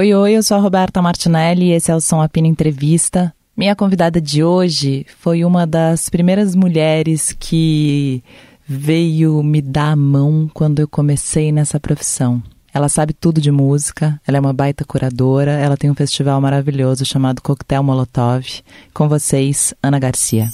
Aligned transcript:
Oi, 0.00 0.14
oi, 0.14 0.32
eu 0.32 0.42
sou 0.42 0.56
a 0.56 0.60
Roberta 0.60 1.02
Martinelli 1.02 1.66
e 1.66 1.72
esse 1.72 1.90
é 1.90 1.94
o 1.94 2.00
Som 2.00 2.22
Apina 2.22 2.48
Entrevista. 2.48 3.34
Minha 3.54 3.76
convidada 3.76 4.18
de 4.18 4.42
hoje 4.42 5.04
foi 5.18 5.44
uma 5.44 5.66
das 5.66 6.08
primeiras 6.08 6.56
mulheres 6.56 7.36
que 7.38 8.24
veio 8.66 9.42
me 9.42 9.60
dar 9.60 9.92
a 9.92 9.96
mão 9.96 10.50
quando 10.54 10.78
eu 10.80 10.88
comecei 10.88 11.52
nessa 11.52 11.78
profissão. 11.78 12.42
Ela 12.72 12.88
sabe 12.88 13.12
tudo 13.12 13.42
de 13.42 13.50
música, 13.50 14.18
ela 14.26 14.38
é 14.38 14.40
uma 14.40 14.54
baita 14.54 14.86
curadora, 14.86 15.50
ela 15.50 15.76
tem 15.76 15.90
um 15.90 15.94
festival 15.94 16.40
maravilhoso 16.40 17.04
chamado 17.04 17.42
Coquetel 17.42 17.82
Molotov. 17.82 18.46
Com 18.94 19.06
vocês, 19.06 19.74
Ana 19.82 19.98
Garcia. 19.98 20.48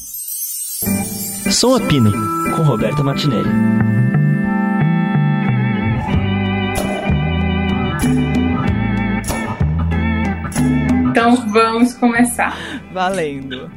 Som 1.52 1.76
Apino, 1.76 2.10
com 2.56 2.64
Roberta 2.64 3.00
Martinelli. 3.04 4.15
Então 11.16 11.34
vamos 11.46 11.94
começar. 11.94 12.54
Valendo. 12.92 13.70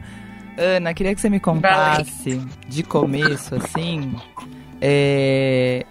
Ana, 0.57 0.93
queria 0.93 1.15
que 1.15 1.21
você 1.21 1.29
me 1.29 1.39
contasse 1.39 2.31
Valendo. 2.31 2.49
de 2.67 2.83
começo, 2.83 3.55
assim. 3.55 4.13
É... 4.81 5.85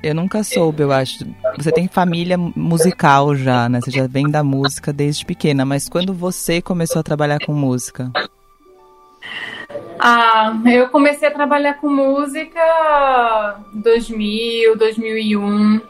Eu 0.00 0.14
nunca 0.14 0.44
soube, 0.44 0.84
eu 0.84 0.92
acho. 0.92 1.26
Você 1.58 1.72
tem 1.72 1.88
família 1.88 2.38
musical 2.38 3.34
já, 3.34 3.68
né? 3.68 3.80
Você 3.80 3.90
já 3.90 4.06
vem 4.06 4.30
da 4.30 4.44
música 4.44 4.92
desde 4.92 5.26
pequena, 5.26 5.64
mas 5.64 5.88
quando 5.88 6.14
você 6.14 6.62
começou 6.62 7.00
a 7.00 7.02
trabalhar 7.02 7.40
com 7.44 7.52
música? 7.52 8.12
Ah, 9.98 10.56
eu 10.66 10.88
comecei 10.88 11.26
a 11.26 11.32
trabalhar 11.32 11.74
com 11.74 11.90
música 11.90 13.56
2000, 13.74 14.76
2001. 14.76 15.80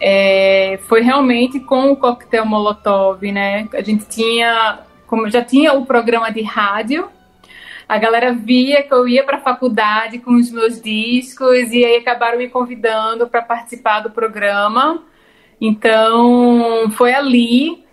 É, 0.00 0.78
foi 0.88 1.02
realmente 1.02 1.60
com 1.60 1.92
o 1.92 1.96
coquetel 1.96 2.44
Molotov, 2.44 3.22
né? 3.30 3.68
A 3.72 3.82
gente 3.82 4.06
tinha, 4.06 4.80
como 5.06 5.30
já 5.30 5.42
tinha 5.42 5.72
o 5.72 5.86
programa 5.86 6.30
de 6.30 6.42
rádio, 6.42 7.08
a 7.88 7.98
galera 7.98 8.32
via 8.32 8.82
que 8.82 8.92
eu 8.92 9.06
ia 9.06 9.24
para 9.24 9.36
a 9.36 9.40
faculdade 9.40 10.18
com 10.18 10.34
os 10.34 10.50
meus 10.50 10.80
discos 10.80 11.70
e 11.70 11.84
aí 11.84 11.96
acabaram 11.96 12.38
me 12.38 12.48
convidando 12.48 13.28
para 13.28 13.42
participar 13.42 14.00
do 14.00 14.10
programa. 14.10 15.02
Então, 15.60 16.90
foi 16.90 17.14
ali 17.14 17.84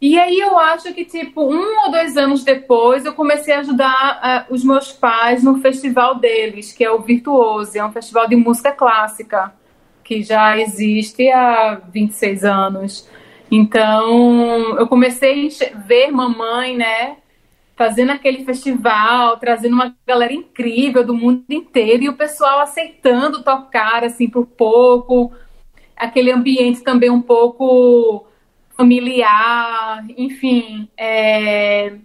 e 0.00 0.16
aí 0.16 0.38
eu 0.38 0.56
acho 0.56 0.94
que, 0.94 1.04
tipo, 1.04 1.42
um 1.52 1.84
ou 1.84 1.90
dois 1.90 2.16
anos 2.16 2.44
depois, 2.44 3.04
eu 3.04 3.12
comecei 3.14 3.52
a 3.52 3.60
ajudar 3.60 4.46
uh, 4.48 4.54
os 4.54 4.62
meus 4.62 4.92
pais 4.92 5.42
no 5.42 5.58
festival 5.60 6.14
deles, 6.14 6.72
que 6.72 6.84
é 6.84 6.90
o 6.90 7.00
Virtuoso, 7.00 7.76
é 7.76 7.84
um 7.84 7.90
festival 7.90 8.28
de 8.28 8.36
música 8.36 8.70
clássica, 8.70 9.52
que 10.08 10.22
já 10.22 10.58
existe 10.58 11.30
há 11.30 11.82
26 11.92 12.42
anos. 12.42 13.06
Então, 13.50 14.78
eu 14.78 14.88
comecei 14.88 15.48
a 15.48 15.78
ver 15.78 16.10
mamãe, 16.10 16.74
né, 16.74 17.18
fazendo 17.76 18.12
aquele 18.12 18.42
festival, 18.42 19.36
trazendo 19.36 19.74
uma 19.74 19.94
galera 20.06 20.32
incrível 20.32 21.04
do 21.04 21.12
mundo 21.12 21.44
inteiro 21.50 22.04
e 22.04 22.08
o 22.08 22.16
pessoal 22.16 22.60
aceitando 22.60 23.44
tocar, 23.44 24.02
assim, 24.02 24.26
por 24.30 24.46
pouco. 24.46 25.30
Aquele 25.94 26.32
ambiente 26.32 26.82
também 26.82 27.10
um 27.10 27.20
pouco 27.20 28.26
familiar, 28.78 30.06
enfim. 30.16 30.88
É... 30.96 31.96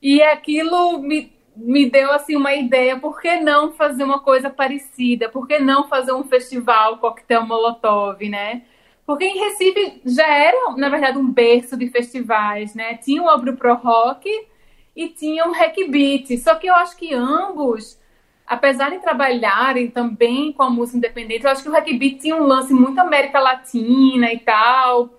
E 0.00 0.22
aquilo 0.22 1.00
me, 1.00 1.32
me 1.56 1.88
deu 1.88 2.12
assim 2.12 2.36
uma 2.36 2.54
ideia, 2.54 2.98
por 2.98 3.20
que 3.20 3.40
não 3.40 3.72
fazer 3.72 4.04
uma 4.04 4.20
coisa 4.20 4.50
parecida? 4.50 5.28
Por 5.28 5.46
que 5.46 5.58
não 5.58 5.88
fazer 5.88 6.12
um 6.12 6.24
festival 6.24 6.98
coquetel 6.98 7.46
Molotov, 7.46 8.28
né? 8.28 8.62
Porque 9.06 9.24
em 9.24 9.38
Recife 9.38 10.02
já 10.04 10.26
era, 10.26 10.72
na 10.76 10.88
verdade, 10.88 11.16
um 11.16 11.30
berço 11.30 11.76
de 11.76 11.88
festivais, 11.88 12.74
né? 12.74 12.94
Tinha 12.96 13.22
o 13.22 13.28
Abro 13.28 13.56
Pro 13.56 13.74
Rock 13.74 14.28
e 14.94 15.08
tinha 15.08 15.46
o 15.46 15.52
Hack 15.52 15.76
Beat. 15.88 16.38
Só 16.38 16.56
que 16.56 16.66
eu 16.66 16.74
acho 16.74 16.96
que 16.96 17.14
ambos, 17.14 17.98
apesar 18.46 18.90
de 18.90 18.98
trabalharem 18.98 19.88
também 19.88 20.52
com 20.52 20.62
a 20.62 20.70
música 20.70 20.98
independente, 20.98 21.44
eu 21.44 21.50
acho 21.50 21.62
que 21.62 21.68
o 21.68 21.72
Hack 21.72 21.86
Beat 21.86 22.20
tinha 22.20 22.36
um 22.36 22.42
lance 22.42 22.74
muito 22.74 22.98
América 22.98 23.38
Latina 23.38 24.32
e 24.32 24.38
tal. 24.40 25.10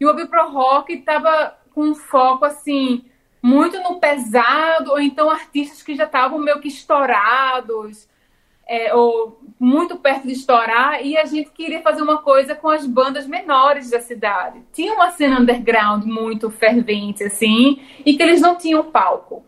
E 0.00 0.04
o 0.04 0.10
Obi 0.10 0.26
Pro 0.26 0.50
Rock 0.50 0.92
estava 0.92 1.56
com 1.72 1.82
um 1.82 1.94
foco 1.94 2.44
assim 2.44 3.04
muito 3.46 3.80
no 3.80 4.00
pesado, 4.00 4.90
ou 4.90 5.00
então 5.00 5.30
artistas 5.30 5.80
que 5.80 5.94
já 5.94 6.02
estavam 6.02 6.36
meio 6.36 6.58
que 6.58 6.66
estourados, 6.66 8.08
é, 8.68 8.92
ou 8.92 9.40
muito 9.58 9.96
perto 9.96 10.26
de 10.26 10.32
estourar, 10.32 11.06
e 11.06 11.16
a 11.16 11.24
gente 11.24 11.50
queria 11.50 11.80
fazer 11.80 12.02
uma 12.02 12.18
coisa 12.18 12.56
com 12.56 12.68
as 12.68 12.84
bandas 12.84 13.24
menores 13.24 13.88
da 13.88 14.00
cidade. 14.00 14.60
Tinha 14.72 14.92
uma 14.94 15.12
cena 15.12 15.38
underground 15.38 16.04
muito 16.04 16.50
fervente, 16.50 17.22
assim, 17.22 17.80
e 18.04 18.16
que 18.16 18.22
eles 18.24 18.40
não 18.40 18.56
tinham 18.56 18.90
palco. 18.90 19.44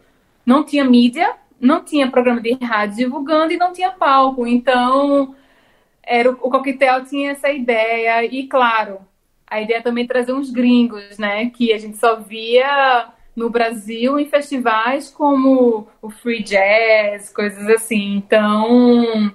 Não 0.47 0.63
tinha 0.63 0.85
mídia, 0.85 1.35
não 1.61 1.83
tinha 1.83 2.09
programa 2.09 2.41
de 2.41 2.53
rádio 2.63 2.99
divulgando 2.99 3.53
e 3.53 3.57
não 3.57 3.73
tinha 3.73 3.91
palco. 3.91 4.47
Então, 4.47 5.35
era, 6.05 6.31
o 6.31 6.37
Coquetel 6.37 7.05
tinha 7.05 7.33
essa 7.33 7.51
ideia, 7.51 8.25
e 8.25 8.47
claro, 8.47 9.01
a 9.45 9.61
ideia 9.61 9.79
é 9.79 9.83
também 9.83 10.07
trazer 10.07 10.33
uns 10.33 10.51
gringos, 10.51 11.19
né? 11.19 11.51
Que 11.51 11.73
a 11.73 11.79
gente 11.79 11.97
só 11.99 12.15
via 12.15 13.18
no 13.39 13.49
Brasil 13.49 14.19
em 14.19 14.27
festivais 14.27 15.09
como 15.09 15.87
o 16.03 16.11
Free 16.11 16.43
Jazz, 16.43 17.33
coisas 17.33 17.67
assim. 17.69 18.17
Então, 18.17 19.33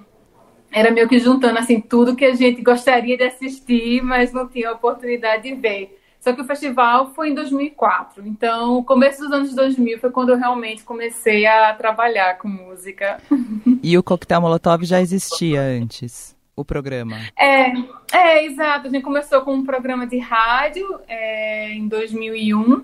era 0.71 0.91
meio 0.91 1.07
que 1.07 1.17
juntando 1.17 1.57
assim 1.57 1.79
tudo 1.79 2.15
que 2.15 2.25
a 2.25 2.35
gente 2.35 2.61
gostaria 2.61 3.15
de 3.15 3.23
assistir, 3.23 4.01
mas 4.03 4.33
não 4.33 4.47
tinha 4.47 4.71
oportunidade 4.73 5.43
de 5.43 5.55
ver. 5.55 5.99
Só 6.19 6.31
que 6.33 6.41
o 6.41 6.45
festival 6.45 7.13
foi 7.13 7.29
em 7.29 7.33
2004. 7.33 8.25
Então, 8.27 8.83
começo 8.83 9.21
dos 9.21 9.31
anos 9.31 9.55
2000 9.55 9.99
foi 9.99 10.11
quando 10.11 10.29
eu 10.29 10.37
realmente 10.37 10.83
comecei 10.83 11.45
a 11.45 11.73
trabalhar 11.73 12.37
com 12.37 12.47
música. 12.47 13.19
E 13.81 13.97
o 13.97 14.03
Coquetel 14.03 14.41
Molotov 14.41 14.85
já 14.85 15.01
existia 15.01 15.61
antes? 15.61 16.33
o 16.55 16.63
programa? 16.63 17.17
É, 17.37 17.71
é, 18.11 18.45
exato. 18.45 18.87
A 18.87 18.89
gente 18.89 19.03
começou 19.03 19.41
com 19.41 19.53
um 19.53 19.65
programa 19.65 20.05
de 20.05 20.17
rádio 20.19 20.99
é, 21.07 21.73
em 21.73 21.87
2001. 21.87 22.83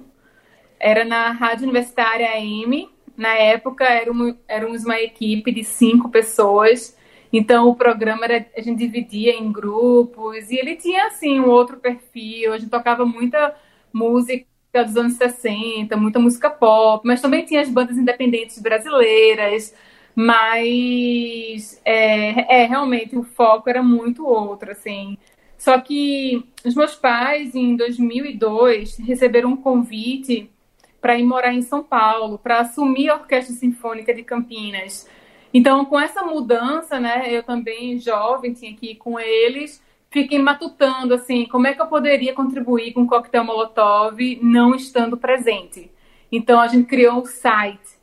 Era 0.80 1.04
na 1.04 1.32
Rádio 1.32 1.64
Universitária 1.64 2.32
AM. 2.32 2.90
Na 3.18 3.34
época, 3.36 3.86
éramos, 4.48 4.86
uma 4.86 5.00
equipe 5.00 5.52
de 5.52 5.64
cinco 5.64 6.10
pessoas. 6.10 6.98
Então, 7.32 7.68
o 7.68 7.76
programa 7.76 8.26
era, 8.26 8.46
a 8.56 8.62
gente 8.62 8.80
dividia 8.80 9.34
em 9.34 9.52
grupos. 9.52 10.50
E 10.50 10.58
ele 10.58 10.76
tinha, 10.76 11.08
assim, 11.08 11.40
um 11.40 11.50
outro 11.50 11.78
perfil. 11.78 12.54
A 12.54 12.58
gente 12.58 12.70
tocava 12.70 13.06
muita 13.06 13.56
música 13.92 14.46
dos 14.86 14.96
anos 14.96 15.14
60, 15.14 15.98
muita 15.98 16.20
música 16.20 16.50
pop, 16.50 17.06
mas 17.06 17.22
também 17.22 17.44
tinha 17.44 17.62
as 17.62 17.70
bandas 17.70 17.98
independentes 17.98 18.60
brasileiras 18.60 19.74
mas 20.16 21.82
é, 21.86 22.64
é, 22.64 22.66
realmente 22.66 23.18
o 23.18 23.24
foco 23.24 23.70
era 23.70 23.82
muito 23.82 24.26
outro, 24.26 24.72
assim. 24.72 25.18
Só 25.58 25.80
que 25.80 26.46
os 26.66 26.76
meus 26.76 26.94
pais, 26.96 27.56
em 27.56 27.76
2002, 27.78 28.98
receberam 28.98 29.52
um 29.52 29.58
convite 29.58 30.50
para 31.02 31.18
ir 31.18 31.24
morar 31.24 31.54
em 31.54 31.62
São 31.62 31.84
Paulo, 31.84 32.38
para 32.38 32.60
assumir 32.60 33.10
a 33.10 33.16
Orquestra 33.16 33.56
Sinfônica 33.56 34.14
de 34.14 34.24
Campinas. 34.24 35.10
Então, 35.54 35.86
com 35.86 36.00
essa 36.00 36.22
mudança, 36.24 37.00
né, 37.00 37.26
eu 37.28 37.44
também, 37.44 37.98
jovem, 37.98 38.54
tinha 38.54 38.74
que 38.76 38.92
ir 38.92 38.96
com 38.96 39.20
eles, 39.20 39.84
fiquei 40.10 40.40
matutando, 40.40 41.14
assim, 41.14 41.46
como 41.46 41.68
é 41.68 41.74
que 41.74 41.82
eu 41.82 41.88
poderia 41.88 42.34
contribuir 42.34 42.94
com 42.94 43.02
o 43.02 43.08
Coquetel 43.08 43.44
Molotov 43.44 44.18
não 44.42 44.76
estando 44.76 45.18
presente. 45.18 45.92
Então, 46.32 46.60
a 46.60 46.68
gente 46.68 46.88
criou 46.88 47.22
um 47.22 47.26
site 47.26 48.00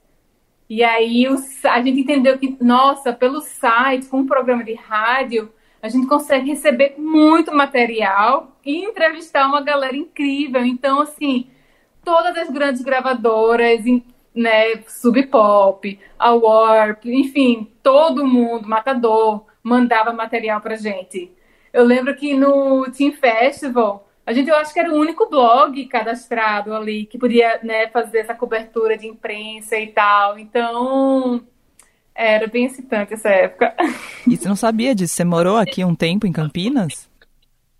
e 0.69 0.83
aí 0.83 1.25
a 1.65 1.81
gente 1.81 2.01
entendeu 2.01 2.39
que, 2.39 2.57
nossa, 2.61 3.13
pelo 3.13 3.41
site, 3.41 4.07
com 4.07 4.19
um 4.19 4.27
programa 4.27 4.65
de 4.65 4.75
rádio, 4.75 5.53
a 5.81 5.89
gente 5.89 6.09
consegue 6.09 6.51
receber 6.51 6.97
muito 6.99 7.55
material 7.55 8.57
e 8.65 8.85
entrevistar 8.85 9.47
uma 9.47 9.61
galera 9.61 9.97
incrível. 9.97 10.65
Então, 10.65 11.01
assim, 11.01 11.49
todas 12.07 12.39
as 12.39 12.49
grandes 12.49 12.83
gravadoras, 12.83 13.81
né, 14.33 14.77
Sub 14.87 15.21
Pop, 15.27 16.01
a 16.17 16.33
Warp, 16.33 17.05
enfim, 17.07 17.69
todo 17.83 18.25
mundo, 18.25 18.69
Matador, 18.69 19.45
mandava 19.61 20.13
material 20.13 20.61
pra 20.61 20.77
gente. 20.77 21.33
Eu 21.73 21.85
lembro 21.85 22.15
que 22.15 22.33
no 22.33 22.89
Team 22.93 23.11
Festival 23.11 24.07
a 24.25 24.33
gente, 24.33 24.49
eu 24.49 24.57
acho 24.57 24.73
que 24.73 24.81
era 24.81 24.93
o 24.93 24.99
único 24.99 25.29
blog 25.29 25.85
cadastrado 25.87 26.75
ali 26.75 27.07
que 27.07 27.19
podia 27.19 27.61
né, 27.63 27.89
fazer 27.89 28.19
essa 28.19 28.35
cobertura 28.35 28.97
de 28.97 29.07
imprensa 29.07 29.77
e 29.79 29.89
tal. 29.89 30.37
Então, 30.37 31.45
era 32.13 32.49
bem 32.49 32.65
excitante 32.65 33.15
essa 33.15 33.29
época. 33.29 33.75
E 34.27 34.37
você 34.37 34.49
não 34.49 34.57
sabia 34.57 34.97
disso? 34.97 35.15
Você 35.15 35.25
morou 35.25 35.57
aqui 35.57 35.85
um 35.85 35.95
tempo 35.95 36.27
em 36.27 36.33
Campinas? 36.33 37.09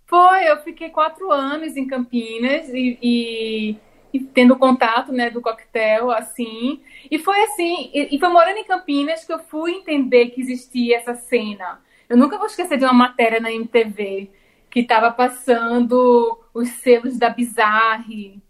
Foi, 0.05 0.49
eu 0.49 0.57
fiquei 0.63 0.89
quatro 0.89 1.29
anos 1.33 1.75
em 1.75 1.85
Campinas 1.85 2.69
e, 2.69 2.97
e, 3.01 3.75
tendo 4.19 4.55
contato 4.55 5.11
né, 5.11 5.29
do 5.29 5.41
coquetel, 5.41 6.11
assim. 6.11 6.81
E 7.09 7.19
foi 7.19 7.41
assim, 7.43 7.89
e, 7.93 8.17
foi 8.19 8.29
morando 8.29 8.57
em 8.57 8.63
Campinas 8.63 9.25
que 9.25 9.33
eu 9.33 9.39
fui 9.39 9.73
entender 9.73 10.27
que 10.29 10.41
existia 10.41 10.97
essa 10.97 11.13
cena. 11.15 11.81
Eu 12.09 12.17
nunca 12.17 12.37
vou 12.37 12.47
esquecer 12.47 12.77
de 12.77 12.85
uma 12.85 12.93
matéria 12.93 13.39
na 13.39 13.51
MTV 13.51 14.29
que 14.69 14.81
estava 14.81 15.11
passando 15.11 16.39
os 16.53 16.69
selos 16.69 17.17
da 17.17 17.29
Bizarre. 17.29 18.41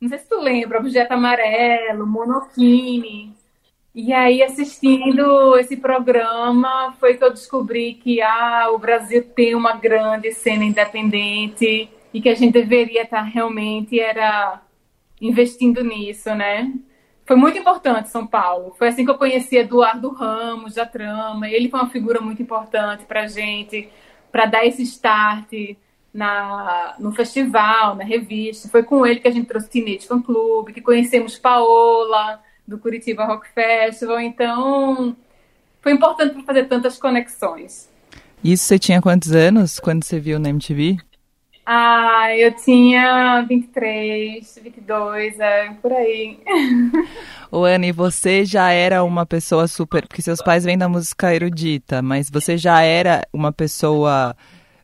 Não 0.00 0.08
sei 0.08 0.18
se 0.18 0.28
tu 0.28 0.40
lembra, 0.40 0.78
Objeto 0.78 1.12
Amarelo, 1.12 2.06
Monokini. 2.06 3.34
E 3.94 4.12
aí, 4.12 4.42
assistindo 4.42 5.58
esse 5.58 5.76
programa, 5.76 6.94
foi 7.00 7.14
que 7.16 7.24
eu 7.24 7.30
descobri 7.30 7.94
que 7.94 8.22
ah, 8.22 8.68
o 8.70 8.78
Brasil 8.78 9.24
tem 9.34 9.54
uma 9.54 9.72
grande 9.72 10.32
cena 10.32 10.64
independente 10.64 11.88
e 12.14 12.20
que 12.20 12.28
a 12.28 12.34
gente 12.34 12.52
deveria 12.52 13.02
estar 13.02 13.22
realmente 13.22 13.98
era 13.98 14.62
investindo 15.20 15.82
nisso, 15.84 16.34
né? 16.34 16.72
Foi 17.26 17.36
muito 17.36 17.58
importante 17.58 18.08
São 18.08 18.26
Paulo. 18.26 18.74
Foi 18.76 18.88
assim 18.88 19.04
que 19.04 19.10
eu 19.10 19.18
conheci 19.18 19.56
Eduardo 19.56 20.10
Ramos 20.10 20.74
da 20.74 20.84
Trama. 20.84 21.48
Ele 21.48 21.68
foi 21.68 21.80
uma 21.80 21.90
figura 21.90 22.20
muito 22.20 22.42
importante 22.42 23.04
para 23.04 23.28
gente, 23.28 23.88
para 24.32 24.46
dar 24.46 24.66
esse 24.66 24.82
start 24.82 25.52
na, 26.12 26.96
no 26.98 27.12
festival, 27.12 27.94
na 27.94 28.04
revista. 28.04 28.68
Foi 28.68 28.82
com 28.82 29.06
ele 29.06 29.20
que 29.20 29.28
a 29.28 29.30
gente 29.30 29.46
trouxe 29.46 29.70
Teenage 29.70 30.08
Fan 30.08 30.20
Club, 30.20 30.70
que 30.72 30.80
conhecemos 30.80 31.38
Paola 31.38 32.40
do 32.66 32.78
Curitiba 32.78 33.24
Rock 33.24 33.48
Festival. 33.54 34.20
Então, 34.20 35.16
foi 35.80 35.92
importante 35.92 36.34
para 36.34 36.42
fazer 36.42 36.64
tantas 36.64 36.98
conexões. 36.98 37.88
Isso 38.42 38.64
você 38.64 38.78
tinha 38.78 39.00
quantos 39.00 39.32
anos 39.32 39.78
quando 39.78 40.02
você 40.02 40.18
viu 40.18 40.38
na 40.38 40.48
MTV? 40.48 40.98
Ah, 41.72 42.36
eu 42.36 42.50
tinha 42.56 43.42
23, 43.48 44.58
22, 44.60 45.38
é, 45.38 45.72
por 45.80 45.92
aí. 45.92 46.36
Ô, 47.48 47.64
Anne, 47.64 47.92
você 47.92 48.44
já 48.44 48.72
era 48.72 49.04
uma 49.04 49.24
pessoa 49.24 49.68
super. 49.68 50.04
Porque 50.08 50.20
seus 50.20 50.42
pais 50.42 50.64
vêm 50.64 50.76
da 50.76 50.88
música 50.88 51.32
erudita, 51.32 52.02
mas 52.02 52.28
você 52.28 52.58
já 52.58 52.82
era 52.82 53.24
uma 53.32 53.52
pessoa 53.52 54.34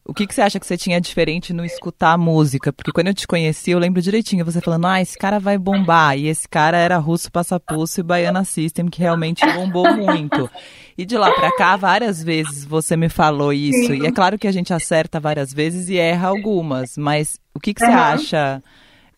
o 0.08 0.14
que, 0.14 0.26
que 0.26 0.34
você 0.34 0.40
acha 0.40 0.60
que 0.60 0.66
você 0.66 0.76
tinha 0.76 1.00
diferente 1.00 1.52
no 1.52 1.64
escutar 1.64 2.16
música? 2.16 2.72
Porque 2.72 2.92
quando 2.92 3.08
eu 3.08 3.14
te 3.14 3.26
conheci, 3.26 3.72
eu 3.72 3.78
lembro 3.78 4.00
direitinho 4.00 4.44
você 4.44 4.60
falando, 4.60 4.86
ah, 4.86 5.00
esse 5.00 5.18
cara 5.18 5.40
vai 5.40 5.58
bombar. 5.58 6.16
E 6.16 6.28
esse 6.28 6.48
cara 6.48 6.78
era 6.78 6.96
Russo 6.96 7.30
Passapulso 7.30 7.98
e 7.98 8.02
Baiana 8.04 8.44
System, 8.44 8.86
que 8.86 9.00
realmente 9.00 9.44
bombou 9.54 9.92
muito. 9.96 10.48
E 10.96 11.04
de 11.04 11.18
lá 11.18 11.32
pra 11.32 11.50
cá, 11.56 11.76
várias 11.76 12.22
vezes 12.22 12.64
você 12.64 12.96
me 12.96 13.08
falou 13.08 13.52
isso. 13.52 13.88
Sim. 13.88 14.04
E 14.04 14.06
é 14.06 14.12
claro 14.12 14.38
que 14.38 14.46
a 14.46 14.52
gente 14.52 14.72
acerta 14.72 15.18
várias 15.18 15.52
vezes 15.52 15.88
e 15.88 15.98
erra 15.98 16.28
algumas. 16.28 16.96
Mas 16.96 17.40
o 17.52 17.58
que, 17.58 17.74
que 17.74 17.80
você 17.80 17.90
uhum. 17.90 17.98
acha? 17.98 18.62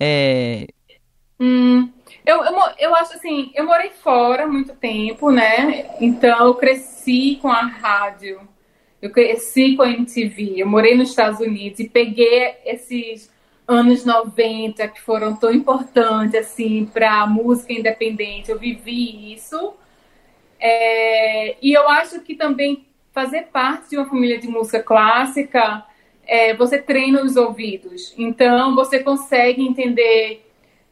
É... 0.00 0.66
Hum, 1.38 1.88
eu, 2.24 2.44
eu, 2.44 2.54
eu 2.78 2.94
acho 2.96 3.12
assim, 3.12 3.52
eu 3.54 3.66
morei 3.66 3.90
fora 4.02 4.46
muito 4.46 4.72
tempo, 4.74 5.30
né? 5.30 5.86
Então 6.00 6.46
eu 6.46 6.54
cresci 6.54 7.38
com 7.42 7.48
a 7.50 7.60
rádio 7.60 8.40
eu 9.00 9.10
cresci 9.10 9.76
com 9.76 9.82
a 9.82 9.90
MTV, 9.90 10.54
eu 10.56 10.66
morei 10.66 10.96
nos 10.96 11.10
Estados 11.10 11.40
Unidos 11.40 11.78
e 11.78 11.88
peguei 11.88 12.54
esses 12.64 13.30
anos 13.66 14.04
90 14.04 14.88
que 14.88 15.00
foram 15.00 15.36
tão 15.36 15.52
importantes 15.52 16.34
assim 16.34 16.86
para 16.86 17.22
a 17.22 17.26
música 17.26 17.72
independente. 17.72 18.50
Eu 18.50 18.58
vivi 18.58 19.32
isso. 19.34 19.74
É, 20.58 21.56
e 21.62 21.72
eu 21.72 21.88
acho 21.88 22.20
que 22.20 22.34
também 22.34 22.86
fazer 23.12 23.48
parte 23.52 23.90
de 23.90 23.96
uma 23.96 24.06
família 24.06 24.38
de 24.38 24.48
música 24.48 24.82
clássica, 24.82 25.84
é, 26.26 26.54
você 26.54 26.78
treina 26.78 27.22
os 27.22 27.36
ouvidos. 27.36 28.14
Então 28.16 28.74
você 28.74 29.00
consegue 29.00 29.62
entender 29.62 30.44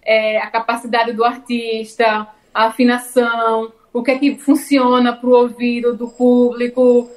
é, 0.03 0.39
a 0.39 0.47
capacidade 0.49 1.13
do 1.13 1.25
artista, 1.25 2.29
a 2.55 2.67
afinação, 2.67 3.73
o 3.93 4.03
que 4.03 4.11
é 4.11 4.19
que 4.19 4.37
funciona 4.37 5.13
para 5.15 5.29
o 5.29 5.33
ouvido 5.33 5.97
do 5.97 6.09
público 6.09 7.11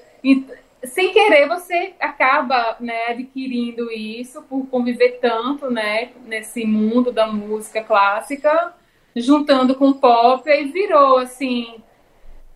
sem 0.83 1.11
querer 1.11 1.47
você 1.47 1.93
acaba 1.99 2.77
né, 2.79 3.07
adquirindo 3.07 3.91
isso 3.91 4.41
por 4.43 4.65
conviver 4.67 5.19
tanto 5.21 5.69
né, 5.69 6.11
nesse 6.25 6.65
mundo 6.65 7.11
da 7.11 7.27
música 7.27 7.83
clássica, 7.83 8.73
juntando 9.15 9.75
com 9.75 9.93
pop, 9.93 10.49
aí 10.49 10.65
virou 10.71 11.17
assim. 11.17 11.81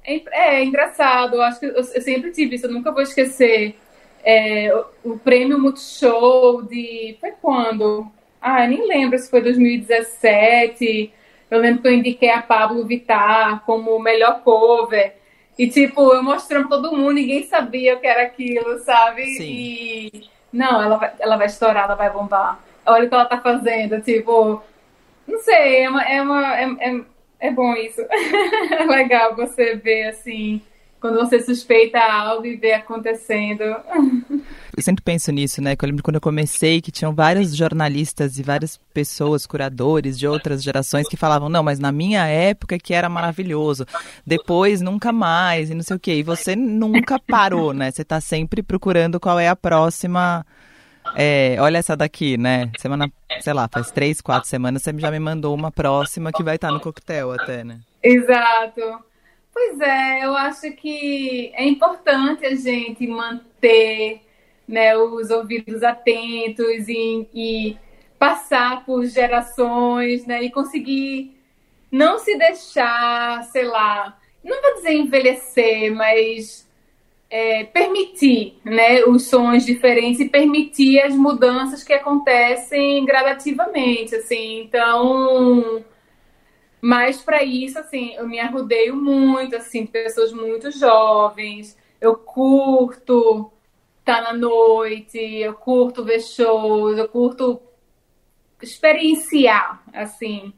É, 0.05 0.59
é 0.59 0.63
engraçado, 0.63 1.35
eu 1.35 1.41
acho 1.41 1.59
que 1.59 1.65
eu, 1.65 1.75
eu, 1.75 1.83
sempre 1.83 2.31
tive 2.31 2.55
isso, 2.55 2.65
eu 2.65 2.71
nunca 2.71 2.91
vou 2.91 3.01
esquecer. 3.01 3.75
É, 4.23 4.73
o, 5.03 5.11
o, 5.11 5.19
prêmio 5.19 5.59
Multishow 5.59 6.61
de. 6.63 7.17
Foi 7.19 7.31
quando? 7.41 8.09
Ah, 8.41 8.65
nem 8.67 8.87
lembro 8.87 9.17
se 9.17 9.29
foi 9.29 9.41
2017. 9.41 11.13
Eu 11.51 11.59
lembro 11.59 11.81
que 11.81 11.87
eu 11.87 11.93
indiquei 11.93 12.29
a 12.29 12.41
Pablo 12.41 12.85
Vittar 12.85 13.63
como 13.65 13.99
melhor 13.99 14.41
cover. 14.41 15.15
E, 15.57 15.67
tipo, 15.67 16.13
eu 16.13 16.23
mostrando 16.23 16.67
pra 16.67 16.77
todo 16.77 16.95
mundo, 16.95 17.13
ninguém 17.13 17.43
sabia 17.43 17.95
o 17.95 17.99
que 17.99 18.07
era 18.07 18.23
aquilo, 18.23 18.79
sabe? 18.79 19.25
Sim. 19.35 19.43
E. 19.43 20.29
Não, 20.51 20.81
ela 20.81 20.97
vai, 20.97 21.13
ela 21.19 21.37
vai 21.37 21.47
estourar, 21.47 21.85
ela 21.85 21.95
vai 21.95 22.09
bombar. 22.09 22.59
Olha 22.85 23.05
o 23.05 23.09
que 23.09 23.13
ela 23.13 23.25
tá 23.25 23.39
fazendo, 23.39 24.01
tipo. 24.01 24.61
Não 25.27 25.39
sei, 25.39 25.83
é 25.83 25.89
uma. 25.89 26.03
É, 26.03 26.21
uma, 26.21 26.59
é, 26.59 26.63
é, 26.79 27.01
é 27.39 27.51
bom 27.51 27.73
isso. 27.75 28.01
é 28.09 28.83
legal 28.85 29.35
você 29.35 29.75
ver, 29.75 30.09
assim, 30.09 30.61
quando 31.03 31.19
você 31.19 31.41
suspeita 31.41 31.99
algo 31.99 32.45
e 32.45 32.55
vê 32.55 32.71
acontecendo. 32.71 33.61
Eu 33.61 34.81
sempre 34.81 35.03
penso 35.03 35.33
nisso, 35.33 35.61
né? 35.61 35.75
Que 35.75 35.83
eu 35.83 35.89
lembro 35.89 36.01
quando 36.01 36.15
eu 36.15 36.21
comecei 36.21 36.79
que 36.81 36.93
tinham 36.93 37.13
vários 37.13 37.53
jornalistas 37.53 38.39
e 38.39 38.41
várias 38.41 38.77
pessoas, 38.93 39.45
curadores 39.45 40.17
de 40.17 40.25
outras 40.25 40.63
gerações 40.63 41.05
que 41.05 41.17
falavam, 41.17 41.49
não, 41.49 41.61
mas 41.61 41.77
na 41.77 41.91
minha 41.91 42.25
época 42.25 42.79
que 42.79 42.93
era 42.93 43.09
maravilhoso. 43.09 43.85
Depois 44.25 44.79
nunca 44.79 45.11
mais, 45.11 45.69
e 45.69 45.73
não 45.73 45.83
sei 45.83 45.97
o 45.97 45.99
quê. 45.99 46.15
E 46.15 46.23
você 46.23 46.55
nunca 46.55 47.19
parou, 47.19 47.73
né? 47.73 47.91
Você 47.91 48.03
está 48.03 48.21
sempre 48.21 48.63
procurando 48.63 49.19
qual 49.19 49.37
é 49.37 49.49
a 49.49 49.57
próxima. 49.57 50.45
É, 51.17 51.57
olha 51.59 51.79
essa 51.79 51.97
daqui, 51.97 52.37
né? 52.37 52.71
Semana, 52.79 53.11
sei 53.41 53.51
lá, 53.51 53.67
faz 53.67 53.91
três, 53.91 54.21
quatro 54.21 54.47
semanas 54.47 54.81
você 54.81 54.97
já 54.97 55.11
me 55.11 55.19
mandou 55.19 55.53
uma 55.53 55.69
próxima 55.69 56.31
que 56.31 56.41
vai 56.41 56.55
estar 56.55 56.71
no 56.71 56.79
coquetel 56.79 57.33
até, 57.33 57.61
né? 57.65 57.81
Exato. 58.01 59.03
Pois 59.53 59.79
é, 59.79 60.25
eu 60.25 60.35
acho 60.35 60.71
que 60.71 61.51
é 61.53 61.63
importante 61.63 62.45
a 62.45 62.55
gente 62.55 63.05
manter 63.05 64.21
né, 64.67 64.97
os 64.97 65.29
ouvidos 65.29 65.83
atentos 65.83 66.87
e, 66.87 67.27
e 67.33 67.77
passar 68.17 68.83
por 68.85 69.05
gerações, 69.05 70.25
né, 70.25 70.43
e 70.43 70.51
conseguir 70.51 71.37
não 71.91 72.17
se 72.17 72.35
deixar, 72.35 73.43
sei 73.43 73.65
lá, 73.65 74.17
não 74.43 74.59
vou 74.61 74.73
dizer 74.75 74.93
envelhecer, 74.93 75.93
mas 75.93 76.67
é, 77.29 77.63
permitir 77.65 78.57
né, 78.63 79.03
os 79.03 79.27
sons 79.27 79.65
diferentes 79.65 80.19
e 80.19 80.29
permitir 80.29 81.01
as 81.01 81.15
mudanças 81.15 81.83
que 81.83 81.93
acontecem 81.93 83.05
gradativamente, 83.05 84.15
assim. 84.15 84.61
Então, 84.61 85.83
mas 86.85 87.21
para 87.21 87.41
isso, 87.45 87.79
assim, 87.79 88.13
eu 88.15 88.27
me 88.27 88.41
arrudeio 88.41 88.93
muito, 88.93 89.55
assim, 89.55 89.85
pessoas 89.85 90.33
muito 90.33 90.69
jovens. 90.69 91.77
Eu 92.01 92.17
curto 92.17 93.49
estar 94.01 94.17
tá 94.17 94.21
na 94.21 94.33
noite, 94.33 95.17
eu 95.17 95.53
curto 95.53 96.03
ver 96.03 96.19
shows, 96.19 96.97
eu 96.97 97.07
curto 97.07 97.61
experienciar, 98.61 99.81
assim. 99.93 100.53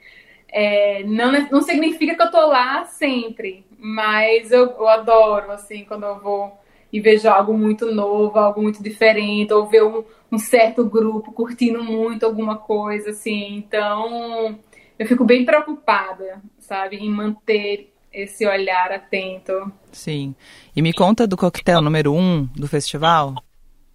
É, 0.48 1.04
não, 1.04 1.32
não 1.52 1.62
significa 1.62 2.16
que 2.16 2.22
eu 2.24 2.32
tô 2.32 2.44
lá 2.48 2.86
sempre, 2.86 3.64
mas 3.78 4.52
eu, 4.52 4.72
eu 4.72 4.88
adoro, 4.88 5.52
assim, 5.52 5.86
quando 5.86 6.08
eu 6.08 6.20
vou 6.20 6.58
e 6.92 7.00
vejo 7.00 7.30
algo 7.30 7.54
muito 7.54 7.94
novo, 7.94 8.40
algo 8.40 8.64
muito 8.64 8.82
diferente, 8.82 9.54
ou 9.54 9.68
ver 9.68 9.84
um, 9.84 10.04
um 10.32 10.40
certo 10.40 10.84
grupo 10.86 11.32
curtindo 11.32 11.84
muito 11.84 12.26
alguma 12.26 12.58
coisa, 12.58 13.12
assim. 13.12 13.58
Então, 13.58 14.58
eu 14.98 15.06
fico 15.06 15.24
bem 15.24 15.46
preocupada, 15.46 16.42
sabe, 16.60 16.98
em 16.98 17.10
manter 17.10 17.94
esse 18.12 18.46
olhar 18.48 18.92
atento. 18.92 19.72
Sim. 19.92 20.34
E 20.76 20.82
me 20.82 20.94
conta 20.94 21.28
do 21.28 21.36
coquetel 21.36 21.82
número 21.82 22.14
um 22.14 22.46
do 22.56 22.68
festival. 22.68 23.36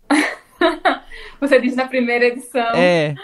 Você 1.40 1.60
disse 1.60 1.76
na 1.76 1.88
primeira 1.88 2.26
edição. 2.26 2.74
É. 2.74 3.14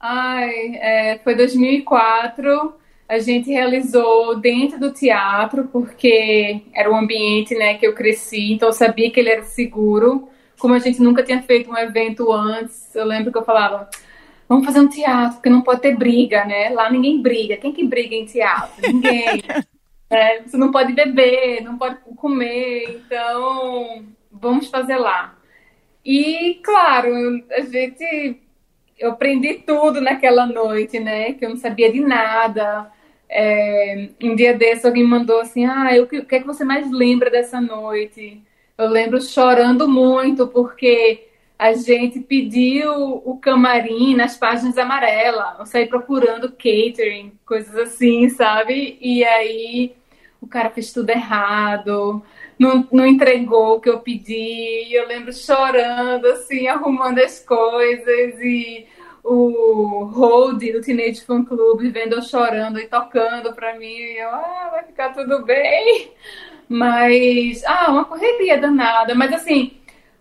Ai, 0.00 0.76
é, 0.76 1.20
foi 1.22 1.34
2004. 1.34 2.74
A 3.06 3.18
gente 3.18 3.50
realizou 3.50 4.38
dentro 4.38 4.78
do 4.78 4.92
teatro, 4.92 5.68
porque 5.68 6.62
era 6.74 6.90
o 6.90 6.96
ambiente 6.96 7.54
né, 7.54 7.74
que 7.74 7.86
eu 7.86 7.94
cresci, 7.94 8.52
então 8.52 8.68
eu 8.68 8.72
sabia 8.72 9.10
que 9.10 9.18
ele 9.18 9.30
era 9.30 9.42
seguro. 9.42 10.28
Como 10.58 10.74
a 10.74 10.78
gente 10.78 11.00
nunca 11.00 11.22
tinha 11.22 11.40
feito 11.42 11.70
um 11.70 11.76
evento 11.76 12.32
antes, 12.32 12.94
eu 12.94 13.04
lembro 13.04 13.30
que 13.32 13.38
eu 13.38 13.44
falava: 13.44 13.88
vamos 14.48 14.64
fazer 14.64 14.80
um 14.80 14.88
teatro, 14.88 15.34
porque 15.34 15.50
não 15.50 15.60
pode 15.60 15.82
ter 15.82 15.96
briga, 15.96 16.44
né? 16.44 16.70
Lá 16.70 16.90
ninguém 16.90 17.20
briga. 17.20 17.56
Quem 17.56 17.72
que 17.72 17.84
briga 17.84 18.14
em 18.14 18.24
teatro? 18.24 18.90
Ninguém. 18.90 19.42
é, 20.08 20.42
você 20.42 20.56
não 20.56 20.70
pode 20.70 20.92
beber, 20.92 21.62
não 21.62 21.76
pode 21.76 21.96
comer, 22.16 23.02
então 23.04 24.04
vamos 24.32 24.68
fazer 24.68 24.96
lá. 24.96 25.36
E, 26.04 26.60
claro, 26.64 27.10
a 27.50 27.60
gente. 27.60 28.40
Eu 28.98 29.10
aprendi 29.10 29.54
tudo 29.64 30.00
naquela 30.00 30.46
noite, 30.46 30.98
né? 30.98 31.34
Que 31.34 31.44
eu 31.44 31.50
não 31.50 31.56
sabia 31.56 31.92
de 31.92 32.00
nada. 32.00 32.90
É, 33.28 34.08
um 34.22 34.34
dia 34.34 34.54
desse 34.54 34.86
alguém 34.86 35.04
mandou 35.04 35.40
assim: 35.40 35.66
Ah, 35.66 35.90
o 36.00 36.06
que 36.06 36.16
é 36.16 36.40
que 36.40 36.46
você 36.46 36.64
mais 36.64 36.90
lembra 36.90 37.30
dessa 37.30 37.60
noite? 37.60 38.42
Eu 38.76 38.88
lembro 38.88 39.20
chorando 39.20 39.86
muito, 39.86 40.48
porque 40.48 41.27
a 41.58 41.72
gente 41.72 42.20
pediu 42.20 42.92
o 43.24 43.36
camarim 43.38 44.14
nas 44.14 44.36
páginas 44.36 44.78
amarelas, 44.78 45.58
eu 45.58 45.66
saí 45.66 45.86
procurando 45.86 46.52
catering, 46.52 47.32
coisas 47.44 47.74
assim, 47.76 48.28
sabe? 48.28 48.96
E 49.00 49.24
aí 49.24 49.96
o 50.40 50.46
cara 50.46 50.70
fez 50.70 50.92
tudo 50.92 51.10
errado, 51.10 52.22
não, 52.56 52.86
não 52.92 53.04
entregou 53.04 53.76
o 53.76 53.80
que 53.80 53.90
eu 53.90 53.98
pedi, 53.98 54.92
eu 54.92 55.08
lembro 55.08 55.32
chorando, 55.32 56.26
assim, 56.26 56.68
arrumando 56.68 57.18
as 57.18 57.40
coisas 57.40 58.40
e 58.40 58.86
o 59.24 60.04
hold 60.14 60.62
do 60.72 60.80
Teenage 60.80 61.24
Fan 61.24 61.44
Club 61.44 61.90
vendo 61.90 62.14
eu 62.14 62.22
chorando 62.22 62.78
e 62.78 62.86
tocando 62.86 63.52
pra 63.52 63.76
mim, 63.76 63.86
e 63.86 64.18
eu, 64.18 64.28
ah, 64.28 64.68
vai 64.70 64.84
ficar 64.84 65.12
tudo 65.12 65.44
bem. 65.44 66.12
Mas, 66.68 67.64
ah, 67.64 67.90
uma 67.90 68.04
correria 68.04 68.58
danada, 68.58 69.14
mas 69.14 69.32
assim, 69.32 69.77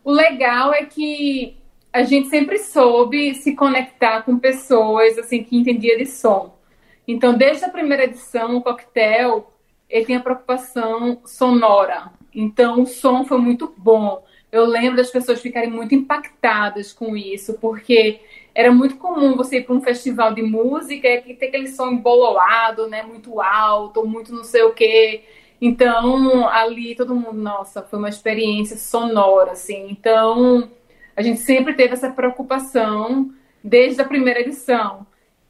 o 0.07 0.11
legal 0.13 0.73
é 0.73 0.85
que 0.85 1.57
a 1.91 2.01
gente 2.01 2.29
sempre 2.29 2.57
soube 2.59 3.35
se 3.35 3.53
conectar 3.53 4.21
com 4.21 4.39
pessoas 4.39 5.17
assim 5.17 5.43
que 5.43 5.57
entendia 5.57 5.97
de 5.97 6.05
som. 6.05 6.57
Então, 7.05 7.33
desde 7.33 7.65
a 7.65 7.69
primeira 7.69 8.05
edição, 8.05 8.55
o 8.55 8.61
coquetel 8.61 9.51
ele 9.89 10.05
tem 10.05 10.15
a 10.15 10.21
preocupação 10.21 11.19
sonora. 11.25 12.09
Então, 12.33 12.83
o 12.83 12.85
som 12.85 13.25
foi 13.25 13.37
muito 13.37 13.73
bom. 13.75 14.23
Eu 14.49 14.65
lembro 14.65 14.95
das 14.95 15.11
pessoas 15.11 15.41
ficarem 15.41 15.69
muito 15.69 15.93
impactadas 15.93 16.93
com 16.93 17.17
isso, 17.17 17.55
porque 17.55 18.21
era 18.55 18.71
muito 18.71 18.95
comum 18.95 19.35
você 19.35 19.57
ir 19.57 19.65
para 19.65 19.75
um 19.75 19.81
festival 19.81 20.33
de 20.33 20.41
música 20.41 21.05
e 21.09 21.35
ter 21.35 21.47
aquele 21.47 21.67
som 21.67 21.91
embolado, 21.91 22.87
né, 22.87 23.03
muito 23.03 23.41
alto, 23.41 24.07
muito 24.07 24.33
não 24.33 24.45
sei 24.45 24.63
o 24.63 24.71
quê. 24.71 25.25
Então, 25.59 26.47
ali 26.47 26.95
todo 26.95 27.15
mundo, 27.15 27.33
nossa, 27.33 27.81
foi 27.81 27.97
uma 27.97 28.09
experiência 28.09 28.77
sonora, 28.77 29.53
assim. 29.53 29.87
Então, 29.89 30.69
a 31.15 31.21
gente 31.21 31.39
sempre 31.39 31.73
teve 31.73 31.93
essa 31.93 32.11
preocupação 32.11 33.33
desde 33.63 34.01
a 34.01 34.05
primeira 34.05 34.41
edição. 34.41 35.05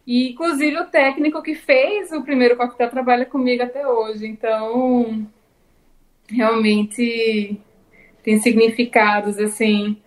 E, 0.05 0.31
inclusive, 0.31 0.77
o 0.79 0.85
técnico 0.85 1.41
que 1.41 1.53
fez 1.53 2.11
o 2.13 2.23
primeiro 2.23 2.55
coquetel 2.55 2.89
trabalha 2.89 3.25
comigo 3.25 3.63
até 3.63 3.85
hoje. 3.85 4.25
Então, 4.25 5.27
realmente 6.29 7.59
tem 8.23 8.39
significados, 8.39 9.37
assim. 9.37 10.01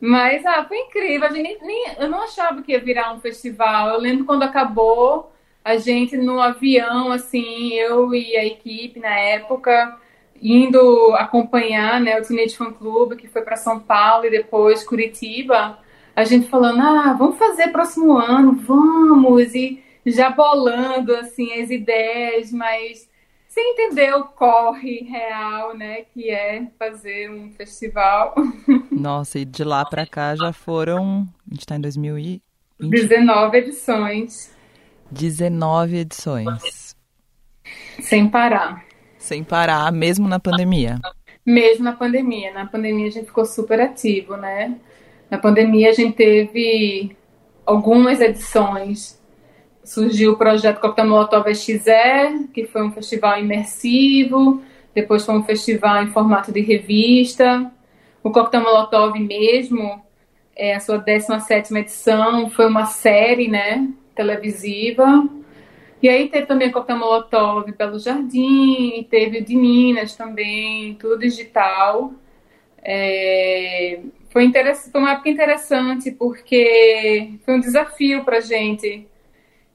Mas, 0.00 0.46
ah, 0.46 0.64
foi 0.64 0.78
incrível. 0.78 1.32
Gente 1.34 1.64
nem, 1.64 1.96
eu 1.98 2.08
não 2.08 2.22
achava 2.22 2.62
que 2.62 2.70
ia 2.70 2.80
virar 2.80 3.12
um 3.12 3.20
festival. 3.20 3.88
Eu 3.90 3.98
lembro 3.98 4.24
quando 4.24 4.44
acabou 4.44 5.32
a 5.66 5.78
gente 5.78 6.16
no 6.16 6.40
avião, 6.40 7.10
assim, 7.10 7.72
eu 7.72 8.14
e 8.14 8.36
a 8.36 8.44
equipe 8.46 9.00
na 9.00 9.18
época, 9.18 9.98
indo 10.40 11.12
acompanhar 11.16 12.00
né, 12.00 12.20
o 12.20 12.24
Teenage 12.24 12.56
Fan 12.56 12.72
Club, 12.72 13.16
que 13.16 13.26
foi 13.26 13.42
para 13.42 13.56
São 13.56 13.80
Paulo 13.80 14.26
e 14.26 14.30
depois 14.30 14.84
Curitiba, 14.84 15.76
a 16.14 16.22
gente 16.22 16.48
falando, 16.48 16.82
ah, 16.82 17.16
vamos 17.18 17.36
fazer 17.36 17.72
próximo 17.72 18.16
ano, 18.16 18.52
vamos, 18.64 19.56
e 19.56 19.82
já 20.06 20.30
bolando, 20.30 21.12
assim, 21.16 21.60
as 21.60 21.68
ideias, 21.68 22.52
mas 22.52 23.10
sem 23.48 23.72
entender 23.72 24.14
o 24.14 24.22
corre 24.22 25.00
real, 25.00 25.76
né, 25.76 26.02
que 26.14 26.30
é 26.30 26.64
fazer 26.78 27.28
um 27.28 27.50
festival. 27.50 28.36
Nossa, 28.88 29.40
e 29.40 29.44
de 29.44 29.64
lá 29.64 29.84
para 29.84 30.06
cá 30.06 30.36
já 30.36 30.52
foram, 30.52 31.26
a 31.50 31.52
gente 31.52 31.62
está 31.62 31.74
em 31.74 31.80
2020... 31.80 32.40
19 32.78 33.58
edições. 33.58 34.54
19 35.10 35.98
edições. 35.98 36.94
Sem 38.00 38.28
parar. 38.28 38.84
Sem 39.18 39.42
parar, 39.42 39.90
mesmo 39.92 40.28
na 40.28 40.38
pandemia. 40.38 40.98
Mesmo 41.44 41.84
na 41.84 41.92
pandemia. 41.92 42.52
Na 42.52 42.66
pandemia 42.66 43.08
a 43.08 43.10
gente 43.10 43.26
ficou 43.26 43.44
super 43.44 43.80
ativo, 43.80 44.36
né? 44.36 44.76
Na 45.30 45.38
pandemia 45.38 45.90
a 45.90 45.92
gente 45.92 46.16
teve 46.16 47.16
algumas 47.64 48.20
edições. 48.20 49.20
Surgiu 49.84 50.32
o 50.32 50.36
projeto 50.36 50.80
Coquetel 50.80 51.08
Molotov 51.08 51.52
XE, 51.54 52.48
que 52.52 52.66
foi 52.66 52.82
um 52.82 52.92
festival 52.92 53.38
imersivo. 53.38 54.62
Depois 54.94 55.24
foi 55.24 55.36
um 55.36 55.42
festival 55.42 56.02
em 56.02 56.08
formato 56.08 56.52
de 56.52 56.60
revista. 56.60 57.70
O 58.22 58.30
Coquetel 58.30 58.62
Molotov 58.62 59.18
mesmo, 59.18 60.02
é 60.56 60.74
a 60.74 60.80
sua 60.80 60.98
17ª 60.98 61.76
edição, 61.76 62.50
foi 62.50 62.66
uma 62.66 62.86
série, 62.86 63.46
né? 63.46 63.88
Televisiva. 64.16 65.28
E 66.02 66.08
aí 66.08 66.28
teve 66.28 66.46
também 66.46 66.68
a 66.68 66.72
Coquetel 66.72 66.98
Molotov 66.98 67.72
pelo 67.72 67.98
Jardim, 67.98 69.06
teve 69.10 69.38
o 69.38 69.44
de 69.44 69.56
Minas 69.56 70.14
também, 70.16 70.94
tudo 70.94 71.18
digital. 71.18 72.12
É, 72.82 74.00
foi, 74.30 74.52
foi 74.92 75.00
uma 75.00 75.12
época 75.12 75.30
interessante 75.30 76.10
porque 76.10 77.38
foi 77.44 77.54
um 77.54 77.60
desafio 77.60 78.24
para 78.24 78.40
gente. 78.40 79.06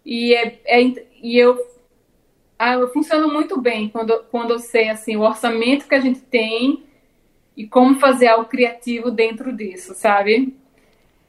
E, 0.06 0.34
é, 0.34 0.60
é, 0.66 0.82
e 1.22 1.38
eu, 1.38 1.58
ah, 2.58 2.74
eu 2.74 2.88
funciono 2.90 3.32
muito 3.32 3.60
bem 3.60 3.90
quando, 3.90 4.24
quando 4.32 4.52
eu 4.52 4.60
sei 4.60 4.90
assim, 4.90 5.16
o 5.16 5.22
orçamento 5.22 5.88
que 5.88 5.96
a 5.96 6.00
gente 6.00 6.22
tem 6.22 6.84
e 7.58 7.68
como 7.68 8.00
fazer 8.00 8.28
algo 8.28 8.46
criativo 8.46 9.12
dentro 9.12 9.52
disso, 9.52 9.94
sabe? 9.94 10.56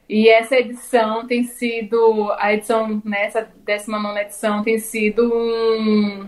E 0.07 0.27
essa 0.27 0.55
edição 0.55 1.25
tem 1.25 1.43
sido, 1.43 2.31
a 2.37 2.53
edição, 2.53 3.01
nessa 3.05 3.41
né, 3.41 3.47
19 3.65 4.19
edição, 4.19 4.63
tem 4.63 4.77
sido 4.77 5.33
um, 5.33 6.27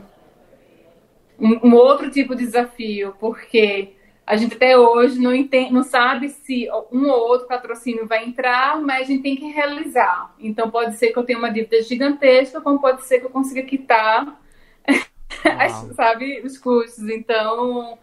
um, 1.40 1.68
um, 1.68 1.76
outro 1.76 2.10
tipo 2.10 2.36
de 2.36 2.46
desafio, 2.46 3.16
porque 3.20 3.94
a 4.26 4.38
gente 4.38 4.56
até 4.56 4.78
hoje 4.78 5.20
não, 5.20 5.36
entende, 5.36 5.74
não 5.74 5.84
sabe 5.84 6.30
se 6.30 6.68
um 6.92 7.10
ou 7.10 7.28
outro 7.28 7.48
patrocínio 7.48 8.08
vai 8.08 8.26
entrar, 8.26 8.82
mas 8.82 9.02
a 9.02 9.12
gente 9.12 9.22
tem 9.22 9.36
que 9.36 9.46
realizar. 9.52 10.34
Então 10.40 10.72
pode 10.72 10.96
ser 10.96 11.12
que 11.12 11.20
eu 11.20 11.24
tenha 11.24 11.38
uma 11.38 11.52
dívida 11.52 11.82
gigantesca, 11.84 12.62
como 12.62 12.80
pode 12.80 13.06
ser 13.06 13.20
que 13.20 13.26
eu 13.26 13.30
consiga 13.30 13.62
quitar, 13.62 14.42
sabe, 15.96 16.42
os 16.42 16.58
custos. 16.58 17.08
Então 17.10 18.00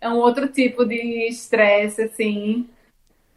é 0.00 0.08
um 0.08 0.16
outro 0.16 0.48
tipo 0.48 0.84
de 0.84 1.28
estresse, 1.28 2.02
assim, 2.02 2.68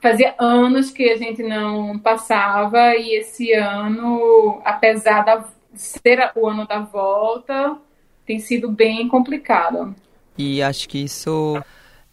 fazia 0.06 0.36
anos 0.38 0.92
que 0.92 1.10
a 1.10 1.18
gente 1.18 1.42
não 1.42 1.98
passava 1.98 2.96
e 2.96 3.18
esse 3.18 3.52
ano, 3.54 4.62
apesar 4.64 5.24
de 5.24 5.46
ser 5.74 6.32
o 6.36 6.48
ano 6.48 6.68
da 6.68 6.80
volta, 6.80 7.76
tem 8.24 8.38
sido 8.38 8.70
bem 8.70 9.08
complicado. 9.08 9.96
E 10.38 10.62
acho 10.62 10.88
que 10.88 11.04
isso 11.04 11.60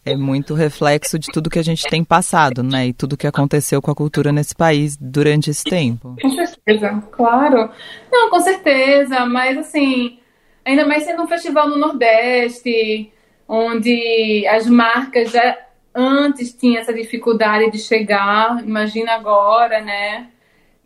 é 0.03 0.15
muito 0.15 0.55
reflexo 0.55 1.19
de 1.19 1.27
tudo 1.31 1.51
que 1.51 1.59
a 1.59 1.63
gente 1.63 1.87
tem 1.87 2.03
passado, 2.03 2.63
né? 2.63 2.87
E 2.87 2.93
tudo 2.93 3.15
que 3.15 3.27
aconteceu 3.27 3.79
com 3.79 3.91
a 3.91 3.95
cultura 3.95 4.31
nesse 4.31 4.55
país 4.55 4.97
durante 4.97 5.51
esse 5.51 5.63
tempo. 5.63 6.15
Com 6.19 6.31
certeza, 6.31 7.03
claro. 7.11 7.69
Não, 8.11 8.31
com 8.31 8.39
certeza, 8.39 9.23
mas 9.27 9.55
assim, 9.55 10.17
ainda 10.65 10.83
mais 10.83 11.03
sendo 11.03 11.21
um 11.21 11.27
festival 11.27 11.69
no 11.69 11.77
Nordeste, 11.77 13.11
onde 13.47 14.47
as 14.47 14.65
marcas 14.65 15.31
já 15.31 15.55
antes 15.93 16.53
tinha 16.53 16.79
essa 16.79 16.93
dificuldade 16.93 17.71
de 17.71 17.79
chegar, 17.79 18.63
imagina 18.65 19.13
agora, 19.13 19.81
né? 19.81 20.29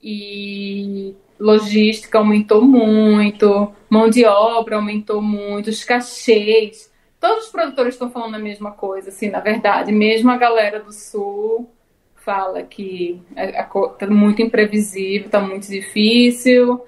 E 0.02 1.16
logística 1.40 2.18
aumentou 2.18 2.62
muito, 2.62 3.72
mão 3.90 4.10
de 4.10 4.26
obra 4.26 4.76
aumentou 4.76 5.22
muito, 5.22 5.70
os 5.70 5.84
cachês. 5.84 6.92
Todos 7.20 7.46
os 7.46 7.52
produtores 7.52 7.96
estão 7.96 8.10
falando 8.10 8.36
a 8.36 8.40
mesma 8.40 8.72
coisa, 8.72 9.10
assim, 9.10 9.30
na 9.30 9.40
verdade. 9.40 9.92
Mesmo 9.92 10.30
a 10.30 10.38
galera 10.38 10.80
do 10.80 10.92
Sul 10.92 11.70
fala 12.16 12.62
que 12.64 13.22
está 13.36 14.08
muito 14.08 14.42
imprevisível, 14.42 15.28
está 15.28 15.40
muito 15.40 15.68
difícil. 15.68 16.86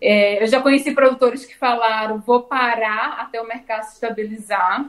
É, 0.00 0.42
eu 0.42 0.46
já 0.46 0.60
conheci 0.60 0.92
produtores 0.92 1.44
que 1.44 1.56
falaram: 1.56 2.20
vou 2.20 2.42
parar 2.42 3.18
até 3.20 3.40
o 3.40 3.46
mercado 3.46 3.84
se 3.84 3.94
estabilizar 3.94 4.88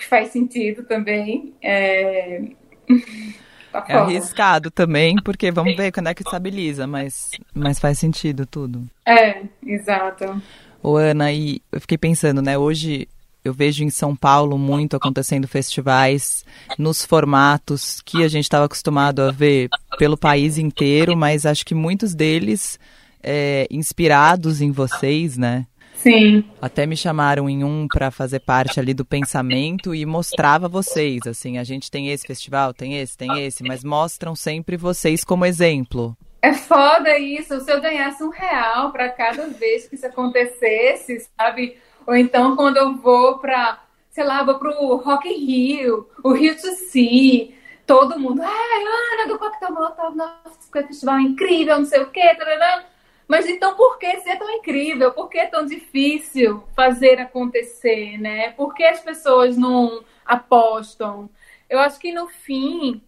que 0.00 0.06
faz 0.06 0.30
sentido 0.30 0.82
também. 0.84 1.54
É, 1.62 2.42
tá 3.70 3.84
é 3.86 3.94
arriscado 3.94 4.70
também, 4.70 5.16
porque 5.22 5.50
vamos 5.52 5.76
ver 5.76 5.92
quando 5.92 6.08
é 6.08 6.14
que 6.14 6.22
estabiliza, 6.22 6.86
mas, 6.86 7.30
mas 7.54 7.78
faz 7.78 7.98
sentido 7.98 8.46
tudo. 8.46 8.82
É, 9.04 9.42
exato. 9.64 10.42
Ô, 10.82 10.96
Ana, 10.96 11.30
e 11.30 11.60
eu 11.70 11.80
fiquei 11.80 11.98
pensando, 11.98 12.40
né? 12.40 12.56
Hoje 12.56 13.06
eu 13.44 13.52
vejo 13.52 13.84
em 13.84 13.90
São 13.90 14.16
Paulo 14.16 14.56
muito 14.56 14.96
acontecendo 14.96 15.46
festivais 15.46 16.44
nos 16.78 17.04
formatos 17.04 18.00
que 18.02 18.24
a 18.24 18.28
gente 18.28 18.44
estava 18.44 18.64
acostumado 18.64 19.22
a 19.22 19.30
ver 19.30 19.68
pelo 19.98 20.16
país 20.16 20.56
inteiro, 20.56 21.16
mas 21.16 21.44
acho 21.44 21.64
que 21.64 21.74
muitos 21.74 22.14
deles 22.14 22.78
é, 23.22 23.66
inspirados 23.70 24.62
em 24.62 24.70
vocês, 24.70 25.36
né? 25.36 25.66
Sim. 26.02 26.44
Até 26.60 26.86
me 26.86 26.96
chamaram 26.96 27.48
em 27.48 27.62
um 27.62 27.86
para 27.86 28.10
fazer 28.10 28.40
parte 28.40 28.80
ali 28.80 28.94
do 28.94 29.04
pensamento 29.04 29.94
e 29.94 30.06
mostrava 30.06 30.66
vocês, 30.66 31.20
assim, 31.26 31.58
a 31.58 31.64
gente 31.64 31.90
tem 31.90 32.08
esse 32.08 32.26
festival, 32.26 32.72
tem 32.72 32.98
esse, 32.98 33.16
tem 33.16 33.44
esse, 33.44 33.62
mas 33.62 33.84
mostram 33.84 34.34
sempre 34.34 34.78
vocês 34.78 35.22
como 35.24 35.44
exemplo. 35.44 36.16
É 36.40 36.54
foda 36.54 37.18
isso. 37.18 37.60
Se 37.60 37.70
eu 37.70 37.82
ganhasse 37.82 38.22
um 38.22 38.30
real 38.30 38.90
para 38.92 39.10
cada 39.10 39.46
vez 39.48 39.86
que 39.86 39.94
isso 39.94 40.06
acontecesse, 40.06 41.28
sabe? 41.38 41.76
Ou 42.06 42.16
então 42.16 42.56
quando 42.56 42.78
eu 42.78 42.96
vou 42.96 43.38
para, 43.38 43.82
sei 44.10 44.24
lá, 44.24 44.42
vou 44.42 44.58
pro 44.58 44.96
Rock 44.96 45.28
in 45.28 45.44
Rio, 45.44 46.08
o 46.24 46.32
Rio 46.32 46.56
to 46.56 46.72
Sea, 46.90 47.50
todo 47.86 48.18
mundo, 48.18 48.40
ah, 48.42 48.48
Ana 48.48 49.28
do 49.28 49.38
Coquetel 49.38 49.74
Molotov, 49.74 50.16
nossa, 50.16 50.58
esse 50.58 50.70
festival 50.70 51.18
é 51.18 51.22
incrível, 51.22 51.78
não 51.78 51.84
sei 51.84 52.00
o 52.00 52.10
quê, 52.10 52.34
tarará. 52.38 52.84
Mas 53.30 53.48
então 53.48 53.76
por 53.76 53.96
que 53.96 54.20
ser 54.22 54.36
tão 54.38 54.50
incrível? 54.50 55.12
Por 55.12 55.28
que 55.28 55.38
é 55.38 55.46
tão 55.46 55.64
difícil 55.64 56.64
fazer 56.74 57.20
acontecer, 57.20 58.18
né? 58.18 58.50
Por 58.56 58.74
que 58.74 58.82
as 58.82 58.98
pessoas 58.98 59.56
não 59.56 60.02
apostam? 60.26 61.30
Eu 61.68 61.78
acho 61.78 62.00
que 62.00 62.10
no 62.10 62.26
fim 62.26 63.00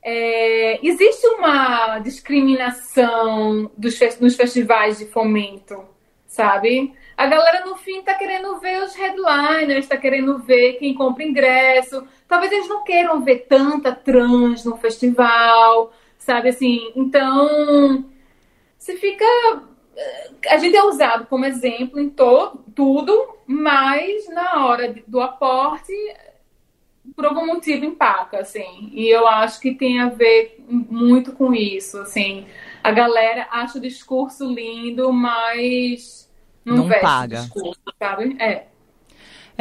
é, 0.00 0.78
existe 0.86 1.26
uma 1.26 1.98
discriminação 1.98 3.68
dos, 3.76 3.98
nos 4.20 4.36
festivais 4.36 4.98
de 4.98 5.06
fomento, 5.06 5.86
sabe? 6.24 6.94
A 7.16 7.26
galera 7.26 7.66
no 7.66 7.74
fim 7.74 8.00
tá 8.00 8.14
querendo 8.14 8.60
ver 8.60 8.80
os 8.84 8.94
headliners, 8.94 9.88
tá 9.88 9.96
querendo 9.96 10.38
ver 10.38 10.74
quem 10.74 10.94
compra 10.94 11.24
ingresso. 11.24 12.06
Talvez 12.28 12.52
eles 12.52 12.68
não 12.68 12.84
queiram 12.84 13.24
ver 13.24 13.46
tanta 13.48 13.92
trans 13.92 14.64
no 14.64 14.76
festival, 14.76 15.92
sabe 16.16 16.50
assim? 16.50 16.92
Então, 16.94 18.11
você 18.82 18.96
fica. 18.96 19.24
A 20.48 20.56
gente 20.56 20.76
é 20.76 20.82
usado 20.82 21.26
como 21.26 21.44
exemplo 21.44 22.00
em 22.00 22.10
todo, 22.10 22.64
tudo, 22.74 23.36
mas 23.46 24.28
na 24.28 24.66
hora 24.66 24.92
do 25.06 25.20
aporte, 25.20 25.92
por 27.14 27.26
algum 27.26 27.46
motivo 27.46 27.84
empaca, 27.84 28.40
assim. 28.40 28.90
E 28.92 29.08
eu 29.08 29.28
acho 29.28 29.60
que 29.60 29.74
tem 29.74 30.00
a 30.00 30.08
ver 30.08 30.56
muito 30.68 31.32
com 31.32 31.54
isso, 31.54 31.98
assim. 31.98 32.46
A 32.82 32.90
galera 32.90 33.46
acha 33.52 33.78
o 33.78 33.80
discurso 33.80 34.52
lindo, 34.52 35.12
mas 35.12 36.28
não, 36.64 36.88
não 36.88 36.88
paga. 37.00 37.42
Discurso, 37.42 37.80
sabe? 38.00 38.36
É. 38.40 38.66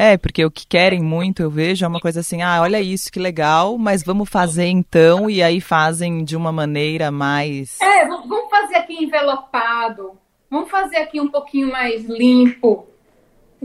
É, 0.04 0.18
porque 0.18 0.44
o 0.44 0.50
que 0.50 0.66
querem 0.66 1.00
muito, 1.00 1.44
eu 1.44 1.50
vejo, 1.52 1.86
é 1.86 1.88
uma 1.88 2.00
coisa 2.00 2.22
assim, 2.22 2.42
ah, 2.42 2.60
olha 2.60 2.82
isso, 2.82 3.12
que 3.12 3.20
legal, 3.20 3.78
mas 3.78 4.02
vamos 4.02 4.28
fazer 4.28 4.66
então, 4.66 5.30
e 5.30 5.44
aí 5.44 5.62
fazem 5.62 6.24
de 6.24 6.36
uma 6.36 6.52
maneira 6.52 7.12
mais. 7.12 7.80
É, 7.80 8.08
vamos 8.08 8.50
fazer 8.50 8.78
aqui 8.78 9.04
envelopado, 9.04 10.18
vamos 10.50 10.72
fazer 10.72 10.98
aqui 10.98 11.22
um 11.22 11.28
pouquinho 11.28 11.72
mais 11.72 12.04
limpo, 12.06 12.88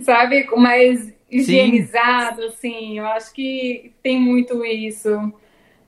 sabe? 0.02 0.46
Mais 0.58 1.10
higienizado, 1.30 2.42
Sim. 2.42 2.48
assim, 2.48 2.98
eu 2.98 3.06
acho 3.06 3.32
que 3.32 3.94
tem 4.02 4.20
muito 4.20 4.62
isso. 4.62 5.32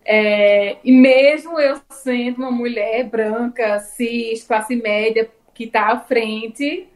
É, 0.02 0.78
e 0.83 0.90
mesmo 0.90 1.61
eu 1.61 1.78
sendo 1.90 2.38
uma 2.38 2.50
mulher 2.50 3.05
branca, 3.05 3.81
cis, 3.81 4.45
classe 4.45 4.75
média, 4.75 5.28
que 5.52 5.64
está 5.64 5.93
à 5.93 6.00
frente, 6.00 6.88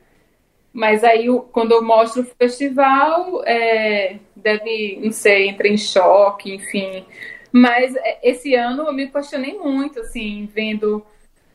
mas 0.73 1.05
aí, 1.05 1.26
quando 1.52 1.73
eu 1.73 1.83
mostro 1.83 2.23
o 2.23 2.25
festival, 2.25 3.43
é, 3.45 4.19
deve, 4.35 4.99
não 5.02 5.12
sei, 5.12 5.49
entra 5.49 5.69
em 5.69 5.76
choque, 5.76 6.55
enfim. 6.55 7.05
Mas 7.52 7.95
é, 7.97 8.19
esse 8.23 8.55
ano 8.55 8.85
eu 8.85 8.93
me 8.93 9.07
questionei 9.09 9.59
muito, 9.59 10.00
assim, 10.00 10.49
vendo 10.55 11.05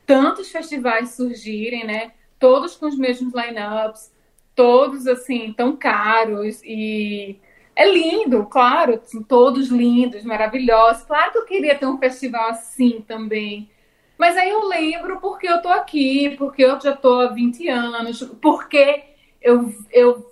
tantos 0.05 0.51
festivais 0.51 1.15
surgirem, 1.15 1.83
né? 1.83 2.11
Todos 2.37 2.75
com 2.75 2.85
os 2.85 2.97
mesmos 2.97 3.33
lineups, 3.33 4.11
todos, 4.55 5.07
assim, 5.07 5.53
tão 5.53 5.75
caros 5.75 6.61
e... 6.63 7.39
É 7.75 7.87
lindo, 7.91 8.43
claro, 8.47 8.99
todos 9.27 9.69
lindos, 9.69 10.23
maravilhosos. 10.23 11.03
Claro 11.03 11.31
que 11.31 11.37
eu 11.37 11.45
queria 11.45 11.75
ter 11.75 11.85
um 11.85 11.99
festival 11.99 12.49
assim 12.49 13.03
também. 13.07 13.69
Mas 14.17 14.35
aí 14.35 14.49
eu 14.49 14.67
lembro 14.67 15.19
porque 15.19 15.47
eu 15.47 15.61
tô 15.61 15.69
aqui, 15.69 16.35
porque 16.37 16.63
eu 16.63 16.79
já 16.79 16.95
tô 16.95 17.19
há 17.19 17.27
20 17.27 17.67
anos, 17.69 18.23
porque 18.41 19.03
eu, 19.41 19.71
eu, 19.91 20.31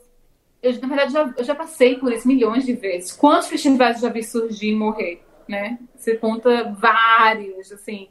eu 0.62 0.74
na 0.82 0.88
verdade, 0.88 1.14
já, 1.14 1.34
eu 1.38 1.44
já 1.44 1.54
passei 1.54 1.98
por 1.98 2.12
isso 2.12 2.28
milhões 2.28 2.66
de 2.66 2.74
vezes. 2.74 3.12
Quantos 3.12 3.48
festivais 3.48 3.98
eu 3.98 4.04
já 4.04 4.10
vi 4.10 4.24
surgir 4.24 4.70
e 4.70 4.76
morrer, 4.76 5.24
né? 5.48 5.78
Você 5.96 6.18
conta 6.18 6.74
vários, 6.74 7.72
assim. 7.72 8.10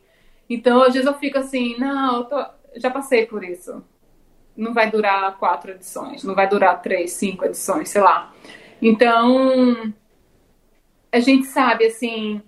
Então, 0.48 0.82
às 0.82 0.92
vezes 0.94 1.06
eu 1.06 1.14
fico 1.14 1.38
assim, 1.38 1.76
não, 1.78 2.18
eu 2.18 2.24
tô, 2.24 2.44
já 2.76 2.90
passei 2.90 3.26
por 3.26 3.42
isso. 3.42 3.82
Não 4.56 4.72
vai 4.72 4.88
durar 4.88 5.36
quatro 5.38 5.72
edições, 5.72 6.22
não 6.22 6.34
vai 6.34 6.48
durar 6.48 6.80
três, 6.80 7.12
cinco 7.12 7.44
edições, 7.44 7.88
sei 7.88 8.00
lá. 8.00 8.32
Então, 8.80 9.92
a 11.10 11.18
gente 11.18 11.46
sabe, 11.46 11.86
assim, 11.86 12.40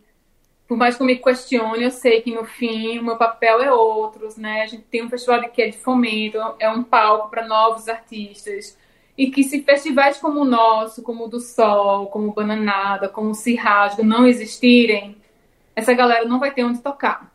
por 0.66 0.76
mais 0.76 0.96
que 0.96 1.02
eu 1.02 1.06
me 1.06 1.16
questione, 1.16 1.84
eu 1.84 1.90
sei 1.90 2.20
que 2.20 2.34
no 2.34 2.44
fim 2.44 2.98
o 2.98 3.04
meu 3.04 3.16
papel 3.16 3.62
é 3.62 3.72
outros, 3.72 4.36
né? 4.36 4.62
A 4.62 4.66
gente 4.66 4.82
tem 4.84 5.04
um 5.04 5.08
festival 5.08 5.40
que 5.48 5.62
é 5.62 5.68
de 5.68 5.78
fomento, 5.78 6.38
é 6.58 6.68
um 6.68 6.82
palco 6.82 7.30
para 7.30 7.46
novos 7.46 7.88
artistas. 7.88 8.76
E 9.16 9.30
que 9.30 9.44
se 9.44 9.62
festivais 9.62 10.18
como 10.18 10.40
o 10.40 10.44
nosso, 10.44 11.02
como 11.02 11.24
o 11.24 11.28
do 11.28 11.40
Sol, 11.40 12.08
como 12.08 12.28
o 12.28 12.32
Bananada, 12.32 13.08
como 13.08 13.30
o 13.30 13.34
Cirrasgo 13.34 14.02
não 14.02 14.26
existirem, 14.26 15.16
essa 15.74 15.94
galera 15.94 16.24
não 16.24 16.40
vai 16.40 16.52
ter 16.52 16.64
onde 16.64 16.80
tocar. 16.80 17.32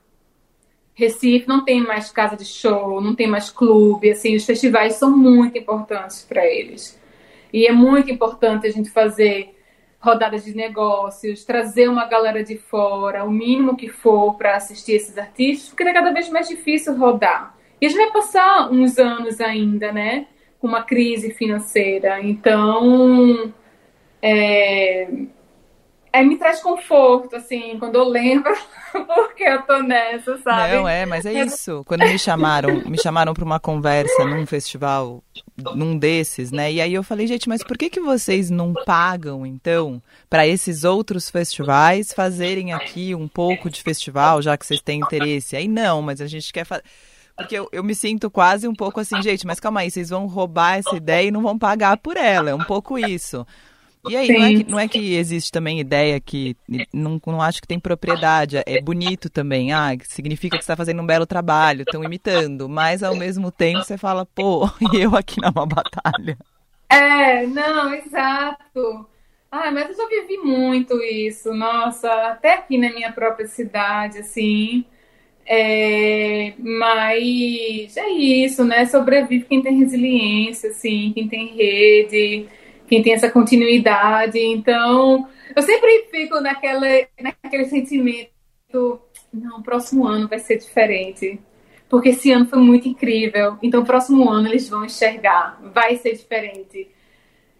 Recife 0.94 1.48
não 1.48 1.63
tem 1.63 1.82
mais 1.82 2.12
casa 2.12 2.36
de 2.36 2.46
show, 2.46 3.00
não 3.00 3.15
tem 3.15 3.28
mais 3.28 3.50
clube, 3.50 4.12
assim, 4.12 4.36
os 4.36 4.46
festivais 4.46 4.96
são 4.96 5.15
muito 5.17 5.58
importantes 5.58 6.24
para 6.28 6.46
eles. 6.46 7.00
E 7.54 7.65
é 7.65 7.72
muito 7.72 8.12
importante 8.12 8.67
a 8.67 8.72
gente 8.72 8.89
fazer 8.89 9.56
rodadas 10.02 10.44
de 10.44 10.56
negócios, 10.56 11.46
trazer 11.46 11.88
uma 11.88 12.06
galera 12.06 12.44
de 12.44 12.58
fora, 12.58 13.24
o 13.24 13.32
mínimo 13.32 13.78
que 13.78 13.88
for 13.88 14.36
para 14.36 14.56
assistir 14.56 14.94
esses 14.94 15.18
artistas, 15.18 15.70
porque 15.70 15.84
é 15.84 15.94
cada 15.94 16.12
vez 16.12 16.28
mais 16.30 16.48
difícil 16.48 16.98
rodar. 16.98 17.56
E 17.80 17.86
a 17.86 17.90
gente 17.90 18.00
vai 18.00 18.12
passar 18.12 18.72
uns 18.72 18.98
anos 18.98 19.40
ainda, 19.40 19.92
né? 19.92 20.28
Com 20.60 20.68
uma 20.68 20.84
crise 20.84 21.34
financeira. 21.34 22.20
Então, 22.22 23.54
é, 24.22 25.08
Aí 26.13 26.26
me 26.26 26.38
traz 26.38 26.60
conforto, 26.60 27.38
assim, 27.38 27.78
quando 27.80 27.95
eu 27.95 28.04
lembro 28.04 28.54
porque 28.91 29.43
eu 29.43 29.62
tô 29.62 29.82
nessa, 29.82 30.38
sabe? 30.39 30.76
Não, 30.76 30.88
é, 30.88 31.06
mas 31.06 31.26
é 31.26 31.32
isso. 31.32 31.84
Quando 31.86 32.02
me 32.02 32.19
chamaram, 32.19 32.84
me 32.86 33.02
chamaram 33.02 33.34
para 33.34 33.45
uma 33.45 33.60
conversa 33.62 34.26
num 34.26 34.45
festival, 34.45 35.24
num 35.74 35.97
desses, 35.97 36.52
né? 36.52 36.69
E 36.69 36.82
aí 36.82 36.93
eu 36.93 37.02
falei, 37.02 37.28
gente, 37.28 37.47
mas 37.47 37.63
por 37.63 37.78
que 37.78 37.89
que 37.89 38.02
vocês 38.02 38.50
não 38.50 38.74
pagam, 38.86 39.45
então, 39.45 40.02
para 40.30 40.45
esses 40.45 40.84
outros 40.84 41.30
festivais 41.30 42.12
fazerem 42.12 42.74
aqui 42.74 43.15
um 43.15 43.28
pouco 43.28 43.69
de 43.69 43.82
festival, 43.82 44.41
já 44.41 44.58
que 44.58 44.65
vocês 44.65 44.82
têm 44.82 45.00
interesse? 45.00 45.56
Aí 45.56 45.67
não, 45.67 46.02
mas 46.02 46.19
a 46.19 46.28
gente 46.28 46.52
quer 46.52 46.65
fazer... 46.65 46.84
Porque 47.38 47.56
eu, 47.56 47.69
eu 47.71 47.84
me 47.84 47.95
sinto 47.95 48.30
quase 48.30 48.67
um 48.67 48.76
pouco 48.76 49.00
assim, 49.00 49.21
gente, 49.21 49.47
mas 49.47 49.60
calma 49.60 49.80
aí, 49.80 49.89
vocês 49.89 50.10
vão 50.10 50.28
roubar 50.28 50.78
essa 50.78 50.95
ideia 50.95 51.30
e 51.30 51.32
não 51.32 51.41
vão 51.41 51.58
pagar 51.58 51.97
por 51.97 52.17
ela. 52.17 52.50
É 52.50 52.56
um 52.56 52.63
pouco 52.65 53.00
isso. 53.00 53.47
E 54.10 54.16
aí, 54.16 54.28
não 54.30 54.44
é, 54.44 54.54
que, 54.54 54.72
não 54.72 54.80
é, 54.80 54.88
que, 54.88 55.16
existe 55.16 55.52
também 55.52 55.80
ideia 55.80 56.20
que 56.20 56.56
não, 56.92 57.22
não 57.26 57.42
acho 57.42 57.62
que 57.62 57.68
tem 57.68 57.80
propriedade, 57.80 58.62
é 58.66 58.82
bonito 58.82 59.30
também, 59.30 59.72
ah, 59.72 59.96
significa 60.04 60.58
que 60.58 60.64
você 60.64 60.72
está 60.72 60.76
fazendo 60.76 61.02
um 61.02 61.06
belo 61.06 61.26
trabalho, 61.26 61.84
estão 61.84 62.04
imitando, 62.04 62.68
mas 62.68 63.04
ao 63.04 63.16
mesmo 63.16 63.52
tempo 63.52 63.84
você 63.84 63.98
fala, 63.98 64.26
pô, 64.26 64.68
e 64.92 65.02
eu 65.02 65.16
aqui 65.16 65.40
numa 65.40 65.66
batalha. 65.68 66.38
É, 66.90 67.46
não, 67.46 67.94
exato. 67.94 69.08
Ah, 69.52 69.70
mas 69.72 69.90
eu 69.90 69.96
já 69.96 70.08
vivi 70.08 70.38
muito 70.38 71.00
isso, 71.02 71.54
nossa, 71.54 72.10
até 72.30 72.56
aqui 72.56 72.78
na 72.78 72.92
minha 72.92 73.12
própria 73.12 73.48
cidade, 73.48 74.18
assim. 74.20 74.84
É, 75.46 76.54
mas 76.58 77.98
é 77.98 78.10
isso, 78.10 78.64
né? 78.64 78.86
Sobrevive 78.86 79.46
quem 79.46 79.62
tem 79.62 79.78
resiliência, 79.78 80.70
assim, 80.70 81.12
quem 81.14 81.28
tem 81.28 81.48
rede 81.56 82.48
quem 82.92 83.02
tem 83.02 83.14
essa 83.14 83.32
continuidade. 83.32 84.38
Então, 84.38 85.26
eu 85.56 85.64
sempre 85.64 86.10
fico 86.12 86.42
naquela, 86.42 86.86
naquele 87.22 87.64
sentimento, 87.64 89.00
não, 89.34 89.62
próximo 89.62 90.06
ano 90.06 90.28
vai 90.28 90.40
ser 90.40 90.58
diferente. 90.58 91.40
Porque 91.88 92.10
esse 92.10 92.34
ano 92.34 92.46
foi 92.48 92.60
muito 92.60 92.90
incrível. 92.90 93.58
Então, 93.64 93.86
próximo 93.86 94.30
ano 94.30 94.50
eles 94.50 94.68
vão 94.68 94.84
enxergar, 94.84 95.58
vai 95.74 95.96
ser 95.96 96.18
diferente. 96.18 96.90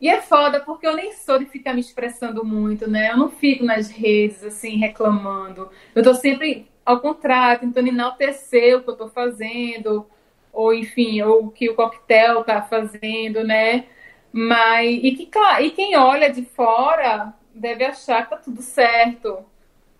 E 0.02 0.10
é 0.10 0.22
foda 0.22 0.60
porque 0.60 0.86
eu 0.86 0.98
nem 0.98 1.14
sou 1.14 1.40
de 1.40 1.46
ficar 1.46 1.74
me 1.74 1.80
expressando 1.80 2.44
muito, 2.44 2.90
né? 2.90 3.12
Eu 3.12 3.18
não 3.18 3.30
fico 3.30 3.64
nas 3.64 3.90
redes, 3.90 4.44
assim, 4.44 4.76
reclamando. 4.76 5.70
Eu 5.96 6.04
tô 6.04 6.14
sempre, 6.14 6.68
ao 6.86 7.00
contrário, 7.00 7.62
tentando 7.62 7.88
enaltecer 7.88 8.78
o 8.78 8.84
que 8.84 8.90
eu 8.90 8.98
tô 8.98 9.08
fazendo, 9.08 10.06
ou 10.52 10.74
enfim, 10.74 11.22
ou 11.22 11.46
o 11.46 11.52
que 11.52 11.70
o 11.70 11.76
coquetel 11.76 12.44
tá 12.44 12.62
fazendo, 12.64 13.46
né? 13.46 13.86
Mas, 14.32 15.00
e, 15.04 15.12
que, 15.12 15.30
e 15.62 15.72
quem 15.72 15.98
olha 15.98 16.32
de 16.32 16.44
fora 16.44 17.34
deve 17.54 17.84
achar 17.84 18.24
que 18.24 18.30
tá 18.30 18.38
tudo 18.38 18.62
certo. 18.62 19.40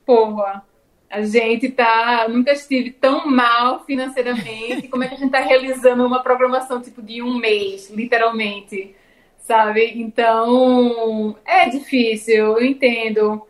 Porra, 0.06 0.66
a 1.10 1.22
gente 1.22 1.70
tá. 1.70 2.28
Nunca 2.30 2.52
estive 2.52 2.92
tão 2.92 3.28
mal 3.28 3.84
financeiramente. 3.84 4.88
Como 4.88 5.04
é 5.04 5.08
que 5.08 5.16
a 5.16 5.18
gente 5.18 5.32
tá 5.32 5.40
realizando 5.40 6.06
uma 6.06 6.24
programação 6.24 6.82
tipo 6.82 7.02
de 7.02 7.22
um 7.22 7.38
mês, 7.38 7.90
literalmente? 7.90 8.96
Sabe? 9.38 10.00
Então, 10.00 11.36
é 11.46 11.68
difícil, 11.68 12.58
eu 12.58 12.64
entendo. 12.64 13.46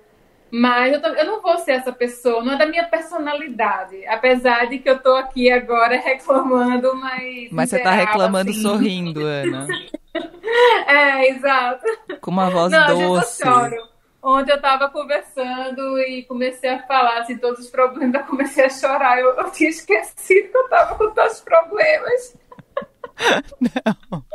Mas 0.51 0.91
eu, 0.93 1.01
tô, 1.01 1.07
eu, 1.07 1.25
não 1.25 1.41
vou 1.41 1.57
ser 1.59 1.71
essa 1.71 1.93
pessoa, 1.93 2.43
não 2.43 2.53
é 2.53 2.57
da 2.57 2.65
minha 2.65 2.83
personalidade. 2.83 4.05
Apesar 4.05 4.67
de 4.67 4.79
que 4.79 4.89
eu 4.89 4.99
tô 4.99 5.15
aqui 5.15 5.49
agora 5.49 5.95
reclamando, 6.03 6.93
mas. 6.95 7.49
Mas 7.51 7.69
você 7.69 7.79
tá 7.79 7.91
reclamando 7.91 8.51
assim. 8.51 8.61
sorrindo, 8.61 9.21
Ana. 9.25 9.65
é, 10.87 11.29
exato. 11.29 11.85
Com 12.19 12.31
uma 12.31 12.49
voz 12.49 12.71
não, 12.71 12.85
doce. 12.87 13.43
Eu 13.43 13.47
choro. 13.47 13.89
onde 14.21 14.51
eu 14.51 14.57
estava 14.57 14.89
conversando 14.89 15.97
e 15.99 16.23
comecei 16.23 16.69
a 16.69 16.83
falar 16.85 17.19
assim, 17.19 17.37
todos 17.37 17.61
os 17.61 17.71
problemas, 17.71 18.13
eu 18.19 18.27
comecei 18.27 18.65
a 18.65 18.69
chorar. 18.69 19.19
Eu, 19.19 19.29
eu 19.37 19.51
tinha 19.51 19.69
esquecido 19.69 20.49
que 20.49 20.57
eu 20.57 20.63
estava 20.65 20.95
com 20.95 21.11
tantos 21.11 21.39
problemas. 21.39 22.37
Não. 23.61 24.25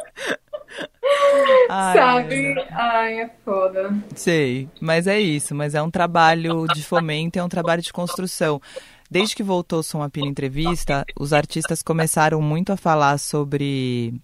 Ai, 1.70 1.96
Sabe? 1.96 2.66
Ai, 2.70 3.20
é 3.20 3.30
foda. 3.44 3.94
Sei, 4.14 4.68
mas 4.80 5.06
é 5.06 5.18
isso. 5.20 5.54
Mas 5.54 5.74
é 5.74 5.82
um 5.82 5.90
trabalho 5.90 6.66
de 6.68 6.82
fomento, 6.82 7.38
é 7.38 7.44
um 7.44 7.48
trabalho 7.48 7.82
de 7.82 7.92
construção. 7.92 8.60
Desde 9.10 9.36
que 9.36 9.42
voltou 9.42 9.82
Som 9.82 10.02
a 10.02 10.10
Pina 10.10 10.26
Entrevista, 10.26 11.04
os 11.18 11.32
artistas 11.32 11.82
começaram 11.82 12.40
muito 12.42 12.72
a 12.72 12.76
falar 12.76 13.18
sobre. 13.18 14.14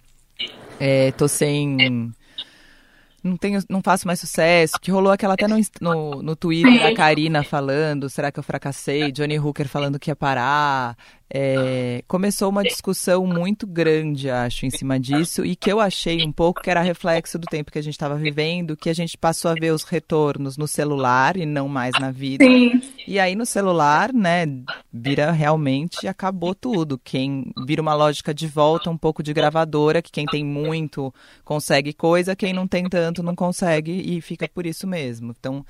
É, 0.80 1.12
tô 1.12 1.28
sem 1.28 2.12
não 3.22 3.36
tenho, 3.36 3.60
não 3.68 3.80
faço 3.80 4.06
mais 4.06 4.18
sucesso, 4.18 4.74
que 4.80 4.90
rolou 4.90 5.12
aquela 5.12 5.34
até 5.34 5.46
no, 5.46 5.56
no, 5.80 6.22
no 6.22 6.36
Twitter, 6.36 6.84
a 6.84 6.94
Karina 6.94 7.44
falando, 7.44 8.10
será 8.10 8.32
que 8.32 8.38
eu 8.38 8.42
fracassei? 8.42 9.12
Johnny 9.12 9.38
Hooker 9.38 9.68
falando 9.68 9.98
que 9.98 10.10
ia 10.10 10.16
parar. 10.16 10.96
É, 11.34 12.04
começou 12.06 12.50
uma 12.50 12.62
discussão 12.62 13.26
muito 13.26 13.66
grande, 13.66 14.28
acho, 14.28 14.66
em 14.66 14.70
cima 14.70 15.00
disso, 15.00 15.46
e 15.46 15.56
que 15.56 15.72
eu 15.72 15.80
achei 15.80 16.22
um 16.22 16.30
pouco 16.30 16.60
que 16.60 16.68
era 16.68 16.82
reflexo 16.82 17.38
do 17.38 17.46
tempo 17.46 17.72
que 17.72 17.78
a 17.78 17.82
gente 17.82 17.94
estava 17.94 18.16
vivendo, 18.16 18.76
que 18.76 18.90
a 18.90 18.94
gente 18.94 19.16
passou 19.16 19.50
a 19.50 19.54
ver 19.54 19.72
os 19.72 19.82
retornos 19.82 20.58
no 20.58 20.68
celular 20.68 21.38
e 21.38 21.46
não 21.46 21.68
mais 21.68 21.98
na 21.98 22.10
vida. 22.10 22.44
Sim. 22.44 22.82
E 23.08 23.18
aí 23.18 23.34
no 23.34 23.46
celular, 23.46 24.12
né, 24.12 24.44
vira 24.92 25.32
realmente 25.32 26.06
acabou 26.06 26.54
tudo. 26.54 27.00
Quem 27.02 27.50
vira 27.66 27.80
uma 27.80 27.94
lógica 27.94 28.34
de 28.34 28.46
volta, 28.46 28.90
um 28.90 28.98
pouco 28.98 29.22
de 29.22 29.32
gravadora, 29.32 30.02
que 30.02 30.12
quem 30.12 30.26
tem 30.26 30.44
muito 30.44 31.14
consegue 31.44 31.94
coisa, 31.94 32.36
quem 32.36 32.52
não 32.52 32.68
tem 32.68 32.86
tanto 32.90 33.22
não 33.22 33.34
consegue 33.34 33.90
e 33.90 34.20
fica 34.20 34.46
por 34.52 34.66
isso 34.66 34.86
mesmo. 34.86 35.34
Então, 35.38 35.64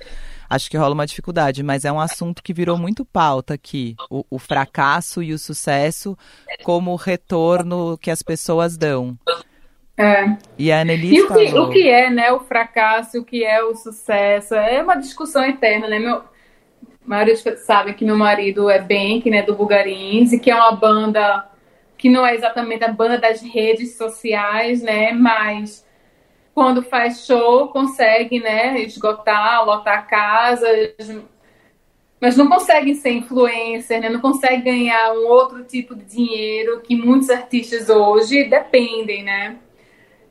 acho 0.53 0.69
que 0.69 0.77
rola 0.77 0.93
uma 0.93 1.07
dificuldade, 1.07 1.63
mas 1.63 1.83
é 1.83 1.91
um 1.91 1.99
assunto 1.99 2.43
que 2.43 2.53
virou 2.53 2.77
muito 2.77 3.03
pauta 3.03 3.55
aqui, 3.55 3.95
o, 4.09 4.23
o 4.29 4.39
fracasso 4.39 5.23
e 5.23 5.33
o 5.33 5.39
sucesso 5.39 6.17
como 6.63 6.95
retorno 6.95 7.97
que 7.97 8.11
as 8.11 8.21
pessoas 8.21 8.77
dão. 8.77 9.17
É. 9.97 10.37
E 10.57 10.71
a 10.71 10.81
Anneli 10.81 11.15
e 11.15 11.21
o 11.21 11.27
que, 11.27 11.59
o 11.59 11.69
que 11.69 11.89
é, 11.89 12.09
né, 12.09 12.31
o 12.31 12.39
fracasso, 12.39 13.19
o 13.19 13.25
que 13.25 13.43
é 13.43 13.63
o 13.63 13.75
sucesso? 13.75 14.55
É 14.55 14.81
uma 14.81 14.95
discussão 14.95 15.43
eterna, 15.43 15.87
né? 15.87 15.99
Meu, 15.99 16.15
a 16.15 16.23
maioria 17.05 17.35
sabe 17.57 17.93
que 17.93 18.05
meu 18.05 18.15
marido 18.15 18.69
é 18.69 18.79
Bank, 18.79 19.29
né, 19.29 19.43
do 19.43 19.55
Bugarins, 19.55 20.33
e 20.33 20.39
que 20.39 20.49
é 20.49 20.55
uma 20.55 20.71
banda 20.71 21.47
que 21.97 22.09
não 22.09 22.25
é 22.25 22.35
exatamente 22.35 22.83
a 22.83 22.91
banda 22.91 23.17
das 23.17 23.41
redes 23.41 23.95
sociais, 23.95 24.81
né, 24.81 25.13
mas 25.13 25.85
quando 26.53 26.83
faz 26.83 27.25
show 27.25 27.69
consegue, 27.69 28.39
né, 28.39 28.79
esgotar, 28.81 29.65
lotar 29.65 30.07
casas, 30.07 30.93
mas 32.21 32.37
não 32.37 32.47
conseguem 32.47 32.93
ser 32.93 33.11
influencer, 33.11 33.99
né? 33.99 34.07
não 34.07 34.21
conseguem 34.21 34.63
ganhar 34.63 35.11
um 35.11 35.27
outro 35.27 35.63
tipo 35.65 35.93
de 35.93 36.05
dinheiro 36.05 36.79
que 36.81 36.95
muitos 36.95 37.29
artistas 37.29 37.89
hoje 37.89 38.45
dependem, 38.45 39.23
né? 39.23 39.57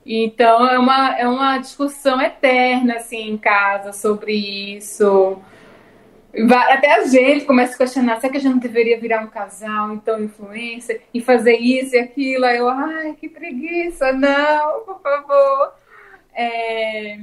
Então 0.05 0.67
é 0.67 0.79
uma, 0.79 1.19
é 1.19 1.29
uma 1.29 1.59
discussão 1.59 2.19
eterna 2.21 2.95
assim 2.95 3.29
em 3.29 3.37
casa 3.37 3.93
sobre 3.93 4.33
isso. 4.75 5.39
Até 6.51 6.95
a 6.95 7.05
gente 7.05 7.45
começa 7.45 7.75
a 7.75 7.79
questionar, 7.79 8.19
será 8.21 8.33
que 8.33 8.39
a 8.39 8.41
gente 8.41 8.53
não 8.53 8.59
deveria 8.59 8.99
virar 8.99 9.23
um 9.23 9.29
casal, 9.29 9.93
então 9.93 10.19
influencer, 10.19 11.03
e 11.13 11.21
fazer 11.21 11.59
isso 11.59 11.95
e 11.95 11.99
aquilo? 11.99 12.47
Aí 12.47 12.57
eu, 12.57 12.71
ai, 12.71 13.15
que 13.21 13.29
preguiça, 13.29 14.13
não, 14.15 14.81
por 14.81 14.99
favor. 15.03 15.82
É, 16.35 17.19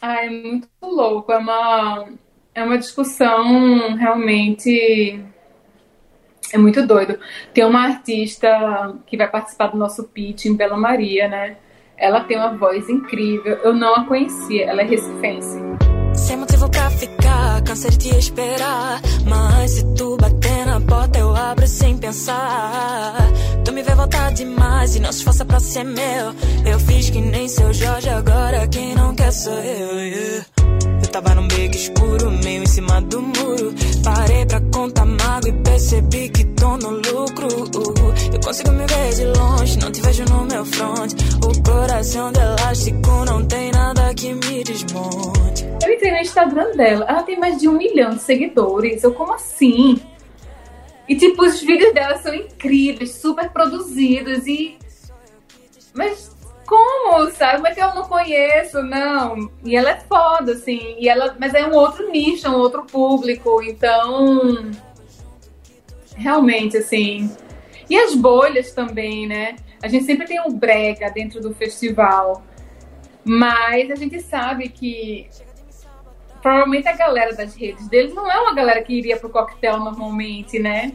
ai, 0.00 0.26
é 0.26 0.30
muito 0.30 0.68
louco, 0.82 1.32
é 1.32 1.38
uma 1.38 2.08
é 2.54 2.64
uma 2.64 2.78
discussão 2.78 3.94
realmente 3.96 5.22
é 6.52 6.58
muito 6.58 6.86
doido. 6.86 7.18
Tem 7.52 7.64
uma 7.64 7.84
artista 7.84 8.94
que 9.06 9.16
vai 9.16 9.28
participar 9.28 9.68
do 9.68 9.76
nosso 9.76 10.04
pitch 10.04 10.46
em 10.46 10.56
Bela 10.56 10.76
Maria, 10.76 11.28
né? 11.28 11.56
Ela 11.96 12.20
tem 12.20 12.36
uma 12.36 12.56
voz 12.56 12.88
incrível. 12.88 13.56
Eu 13.56 13.74
não 13.74 13.94
a 13.94 14.04
conhecia, 14.04 14.64
ela 14.64 14.82
é 14.82 14.84
recifense. 14.84 15.58
Sem 16.14 16.36
motivo 16.36 16.70
pra 16.70 16.90
ficar, 16.90 17.27
cansei 17.68 17.90
de 17.90 18.16
esperar. 18.16 19.00
Mas 19.26 19.70
se 19.72 19.84
tu 19.94 20.16
bater 20.16 20.66
na 20.66 20.80
porta, 20.80 21.18
eu 21.18 21.36
abro 21.36 21.68
sem 21.68 21.98
pensar. 21.98 23.14
Tu 23.62 23.72
me 23.72 23.82
vê 23.82 23.94
voltar 23.94 24.32
demais 24.32 24.96
e 24.96 25.00
não 25.00 25.12
se 25.12 25.18
esforça 25.18 25.44
pra 25.44 25.60
ser 25.60 25.84
meu. 25.84 26.34
Eu 26.64 26.80
fiz 26.80 27.10
que 27.10 27.20
nem 27.20 27.46
seu 27.46 27.72
Jorge, 27.74 28.08
agora 28.08 28.66
quem 28.68 28.94
não 28.94 29.14
quer 29.14 29.30
sou 29.32 29.52
eu. 29.52 29.98
Yeah. 29.98 30.46
Eu 31.02 31.08
tava 31.08 31.34
num 31.34 31.46
beco 31.46 31.76
escuro, 31.76 32.30
meio 32.42 32.62
em 32.62 32.66
cima 32.66 33.02
do 33.02 33.20
muro. 33.20 33.74
Parei 34.02 34.46
pra 34.46 34.60
contar 34.72 35.04
mago 35.04 35.48
e 35.48 35.52
percebi 35.52 36.28
que 36.30 36.44
tô 36.44 36.76
no 36.78 36.90
lucro. 36.90 37.48
Eu 38.32 38.40
consigo 38.40 38.72
me 38.72 38.86
ver 38.86 39.14
de 39.14 39.24
longe, 39.38 39.78
não 39.78 39.92
te 39.92 40.00
vejo 40.00 40.24
no 40.24 40.44
meu 40.46 40.64
front. 40.64 41.12
O 41.44 41.62
coração 41.70 42.32
de 42.32 42.40
elástico 42.40 43.24
não 43.26 43.44
tem 43.44 43.70
nada 43.72 44.14
que 44.14 44.32
me 44.32 44.64
desmonte. 44.64 45.68
Eu 45.82 45.94
entrei 45.94 46.12
no 46.12 46.18
Instagram 46.18 46.76
dela, 46.76 47.06
ela 47.08 47.22
tem 47.22 47.38
mais 47.38 47.57
de 47.58 47.68
um 47.68 47.76
milhão 47.76 48.10
de 48.10 48.22
seguidores. 48.22 49.02
Eu, 49.02 49.12
como 49.12 49.34
assim? 49.34 50.00
E, 51.08 51.16
tipo, 51.16 51.44
os 51.44 51.60
vídeos 51.60 51.92
dela 51.94 52.18
são 52.18 52.34
incríveis, 52.34 53.14
super 53.14 53.50
produzidos 53.50 54.46
e. 54.46 54.78
Mas 55.94 56.36
como, 56.66 57.30
sabe? 57.30 57.56
Como 57.56 57.66
é 57.66 57.74
que 57.74 57.80
eu 57.80 57.94
não 57.94 58.02
conheço? 58.02 58.82
Não. 58.82 59.50
E 59.64 59.74
ela 59.74 59.90
é 59.90 60.00
foda, 60.00 60.52
assim. 60.52 60.96
E 60.98 61.08
ela, 61.08 61.34
mas 61.40 61.54
é 61.54 61.66
um 61.66 61.74
outro 61.74 62.10
nicho, 62.10 62.48
um 62.50 62.56
outro 62.56 62.84
público. 62.84 63.62
Então, 63.62 64.70
realmente, 66.14 66.76
assim. 66.76 67.34
E 67.88 67.96
as 67.96 68.14
bolhas 68.14 68.72
também, 68.72 69.26
né? 69.26 69.56
A 69.82 69.88
gente 69.88 70.04
sempre 70.04 70.26
tem 70.26 70.40
um 70.42 70.52
brega 70.52 71.10
dentro 71.10 71.40
do 71.40 71.54
festival. 71.54 72.42
Mas 73.24 73.90
a 73.90 73.94
gente 73.94 74.20
sabe 74.20 74.68
que 74.68 75.26
provavelmente 76.40 76.88
a 76.88 76.96
galera 76.96 77.34
das 77.34 77.54
redes 77.54 77.88
deles 77.88 78.14
não 78.14 78.30
é 78.30 78.38
uma 78.40 78.54
galera 78.54 78.82
que 78.82 78.94
iria 78.94 79.16
pro 79.16 79.28
coquetel 79.28 79.78
normalmente, 79.78 80.58
né? 80.58 80.92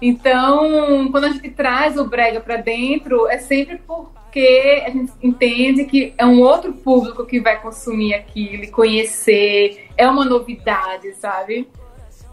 Então, 0.00 1.10
quando 1.10 1.24
a 1.24 1.30
gente 1.30 1.50
traz 1.50 1.96
o 1.96 2.06
brega 2.06 2.40
para 2.40 2.56
dentro, 2.56 3.26
é 3.28 3.38
sempre 3.38 3.78
por 3.78 4.12
porque 4.28 4.84
a 4.86 4.90
gente 4.90 5.12
entende 5.22 5.86
que 5.86 6.12
é 6.18 6.26
um 6.26 6.40
outro 6.42 6.72
público 6.72 7.24
que 7.24 7.40
vai 7.40 7.60
consumir 7.60 8.14
aquilo 8.14 8.70
conhecer, 8.70 9.88
é 9.96 10.06
uma 10.06 10.24
novidade, 10.24 11.14
sabe? 11.14 11.66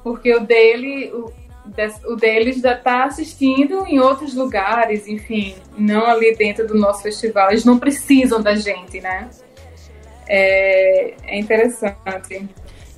Porque 0.03 0.35
o 0.35 0.41
dele, 0.41 1.09
o, 1.13 1.31
o 2.07 2.15
deles 2.15 2.57
já 2.57 2.73
está 2.73 3.05
assistindo 3.05 3.85
em 3.87 3.99
outros 3.99 4.35
lugares, 4.35 5.07
enfim, 5.07 5.55
não 5.77 6.05
ali 6.05 6.35
dentro 6.35 6.67
do 6.67 6.75
nosso 6.75 7.01
festival. 7.01 7.49
Eles 7.49 7.63
não 7.63 7.79
precisam 7.79 8.41
da 8.41 8.55
gente, 8.55 8.99
né? 8.99 9.29
É, 10.27 11.13
é 11.23 11.39
interessante. 11.39 12.47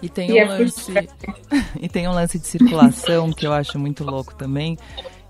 E 0.02 0.10
tem, 0.10 0.32
um 0.32 0.38
é 0.38 0.46
lance, 0.46 0.94
e 1.82 1.90
tem 1.90 2.08
um 2.08 2.12
lance 2.12 2.38
de 2.38 2.46
circulação 2.46 3.32
que 3.32 3.48
eu 3.48 3.54
acho 3.54 3.80
muito 3.80 4.04
louco 4.04 4.36
também, 4.36 4.78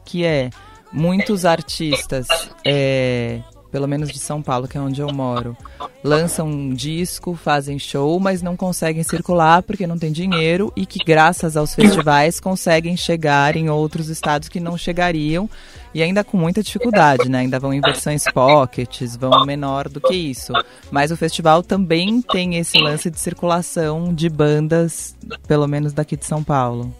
que 0.03 0.25
é 0.25 0.49
muitos 0.91 1.45
artistas 1.45 2.27
é, 2.65 3.41
pelo 3.71 3.87
menos 3.87 4.09
de 4.09 4.19
São 4.19 4.41
Paulo, 4.41 4.67
que 4.67 4.77
é 4.77 4.81
onde 4.81 5.01
eu 5.01 5.11
moro, 5.13 5.55
lançam 6.03 6.47
um 6.47 6.73
disco, 6.73 7.35
fazem 7.35 7.77
show, 7.77 8.19
mas 8.19 8.41
não 8.41 8.55
conseguem 8.55 9.03
circular 9.03 9.63
porque 9.63 9.87
não 9.87 9.97
tem 9.97 10.11
dinheiro 10.11 10.71
e 10.75 10.85
que 10.85 10.99
graças 11.03 11.57
aos 11.57 11.75
festivais 11.75 12.39
conseguem 12.39 12.95
chegar 12.95 13.55
em 13.55 13.69
outros 13.69 14.09
estados 14.09 14.49
que 14.49 14.59
não 14.59 14.77
chegariam 14.77 15.49
e 15.93 16.03
ainda 16.03 16.23
com 16.23 16.37
muita 16.37 16.61
dificuldade, 16.61 17.29
né? 17.29 17.39
Ainda 17.39 17.59
vão 17.59 17.73
em 17.73 17.81
versões 17.81 18.23
pockets, 18.31 19.15
vão 19.15 19.45
menor 19.45 19.89
do 19.89 19.99
que 19.99 20.13
isso. 20.13 20.53
Mas 20.91 21.11
o 21.11 21.17
festival 21.17 21.63
também 21.63 22.21
tem 22.21 22.57
esse 22.57 22.77
lance 22.77 23.09
de 23.09 23.19
circulação 23.19 24.13
de 24.13 24.29
bandas, 24.29 25.15
pelo 25.47 25.67
menos 25.67 25.93
daqui 25.93 26.15
de 26.15 26.25
São 26.25 26.43
Paulo. 26.43 26.93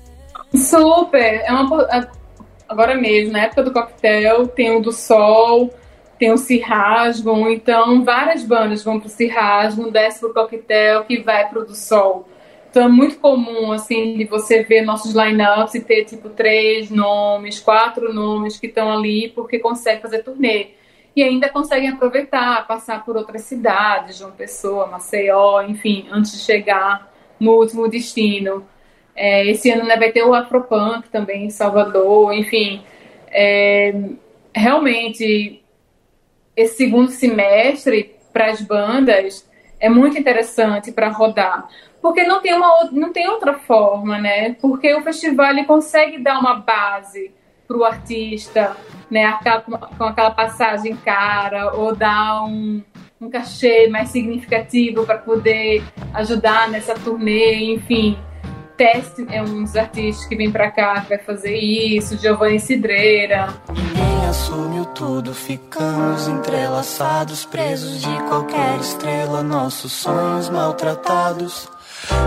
Super! 0.56 1.44
É 1.46 1.52
uma 1.52 2.10
agora 2.68 2.96
mesmo, 2.96 3.34
na 3.34 3.44
época 3.44 3.64
do 3.64 3.72
coquetel, 3.72 4.48
tem 4.48 4.76
o 4.76 4.82
do 4.82 4.92
sol, 4.92 5.74
tem 6.18 6.32
o 6.32 6.38
Se 6.38 6.60
Rasgam, 6.60 7.50
então 7.50 8.04
várias 8.04 8.44
bandas 8.44 8.84
vão 8.84 9.00
pro 9.00 9.10
Se 9.10 9.28
Rasgam, 9.28 9.92
desce 9.92 10.20
pro 10.20 10.34
Coquetel, 10.34 11.06
que 11.06 11.22
vai 11.22 11.48
pro 11.48 11.66
Do 11.66 11.76
Sol. 11.76 12.28
Então 12.70 12.84
é 12.84 12.88
muito 12.88 13.20
comum, 13.20 13.72
assim, 13.72 14.18
de 14.18 14.26
você 14.26 14.64
ver 14.64 14.82
nossos 14.82 15.14
lineups 15.14 15.76
e 15.76 15.82
ter, 15.82 16.06
tipo, 16.06 16.30
três 16.30 16.90
nomes, 16.90 17.60
quatro 17.60 18.14
nomes 18.14 18.60
que 18.60 18.68
estão 18.68 18.92
ali 18.92 19.30
porque 19.30 19.60
consegue 19.60 20.02
fazer 20.02 20.24
turnê. 20.24 20.68
E 21.16 21.24
ainda 21.24 21.50
conseguem 21.50 21.90
aproveitar, 21.90 22.68
passar 22.68 23.04
por 23.04 23.18
outras 23.18 23.42
cidades, 23.44 24.18
João 24.18 24.32
Pessoa, 24.32 24.86
Maceió, 24.86 25.64
enfim, 25.64 26.08
antes 26.12 26.32
de 26.34 26.40
chegar 26.40 27.12
no 27.40 27.54
último 27.54 27.88
destino. 27.88 28.68
É, 29.16 29.48
esse 29.48 29.72
ano 29.72 29.86
né, 29.86 29.98
vai 29.98 30.12
ter 30.12 30.24
o 30.24 30.34
Afropunk 30.36 31.10
também 31.10 31.46
em 31.46 31.50
Salvador, 31.50 32.34
enfim. 32.34 32.84
É, 33.32 33.94
realmente 34.54 35.64
esse 36.58 36.76
segundo 36.76 37.12
semestre 37.12 38.15
para 38.34 38.48
as 38.48 38.62
bandas 38.62 39.48
é 39.80 39.88
muito 39.88 40.17
interessante 40.17 40.91
para 40.91 41.10
rodar. 41.10 41.70
Porque 42.02 42.24
não 42.24 42.41
tem, 42.41 42.54
uma, 42.56 42.89
não 42.91 43.13
tem 43.13 43.30
outra 43.30 43.54
forma, 43.54 44.17
né? 44.17 44.56
Porque 44.60 44.93
o 44.96 45.04
festival 45.04 45.52
ele 45.52 45.65
consegue 45.65 46.17
dar 46.17 46.39
uma 46.39 46.56
base 46.56 47.32
para 47.67 47.78
o 47.78 47.84
artista, 47.84 48.76
né? 49.10 49.26
Aquela, 49.26 49.62
com 49.62 50.04
aquela 50.04 50.32
passagem 50.32 50.96
cara, 50.96 51.76
ou 51.76 51.96
dar 51.96 52.43
um, 52.43 52.82
um 53.22 53.30
cachê 53.30 53.88
mais 53.88 54.10
significativo 54.10 55.06
para 55.06 55.17
poder 55.17 55.84
ajudar 56.13 56.70
nessa 56.70 56.96
turnê, 56.96 57.74
enfim. 57.74 58.17
Teste 58.76 59.26
é 59.32 59.41
um 59.41 59.63
dos 59.63 59.76
artistas 59.76 60.26
que 60.28 60.36
vem 60.36 60.52
para 60.52 60.72
cá 60.72 61.02
que 61.02 61.10
vai 61.10 61.17
fazer 61.20 61.56
isso, 61.58 62.17
Giovanni 62.17 62.60
Cidreira. 62.60 63.48
Assumiu 64.30 64.84
tudo, 64.88 65.34
ficamos 65.34 66.28
entrelaçados, 66.28 67.46
presos 67.46 68.02
de 68.02 68.24
qualquer 68.28 68.78
estrela, 68.78 69.42
nossos 69.42 69.94
sonhos 69.94 70.50
maltratados. 70.50 71.70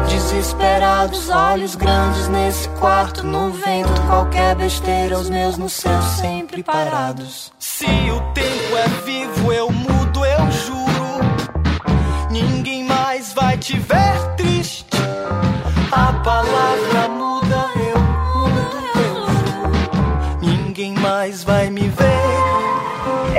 Desesperados, 0.09 1.29
olhos 1.29 1.75
grandes 1.75 2.27
nesse 2.29 2.69
quarto, 2.71 3.27
no 3.27 3.51
vento, 3.51 4.01
qualquer 4.09 4.55
besteira, 4.57 5.19
os 5.19 5.29
meus 5.29 5.59
no 5.59 5.69
céu 5.69 6.01
sempre 6.01 6.63
parados. 6.63 7.53
Se 7.59 7.85
o 7.85 8.33
tempo 8.33 8.77
é 8.79 8.89
vivo, 9.05 9.53
eu 9.53 9.71
mudo, 9.71 10.25
eu 10.25 10.51
juro. 10.51 10.81
Ninguém 12.31 12.83
mais 12.85 13.35
vai 13.35 13.59
te 13.59 13.79
ver 13.79 14.37
triste. 14.37 14.87
A 15.93 16.13
palavra 16.15 16.90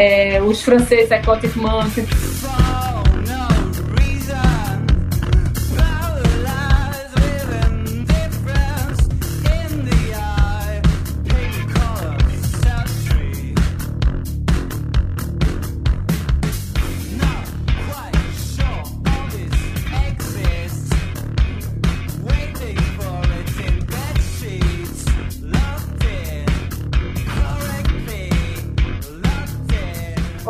É, 0.04 0.42
os 0.42 0.64
franceses, 0.64 1.12
a 1.12 1.22
Cote 1.22 1.48
Manque, 1.60 2.08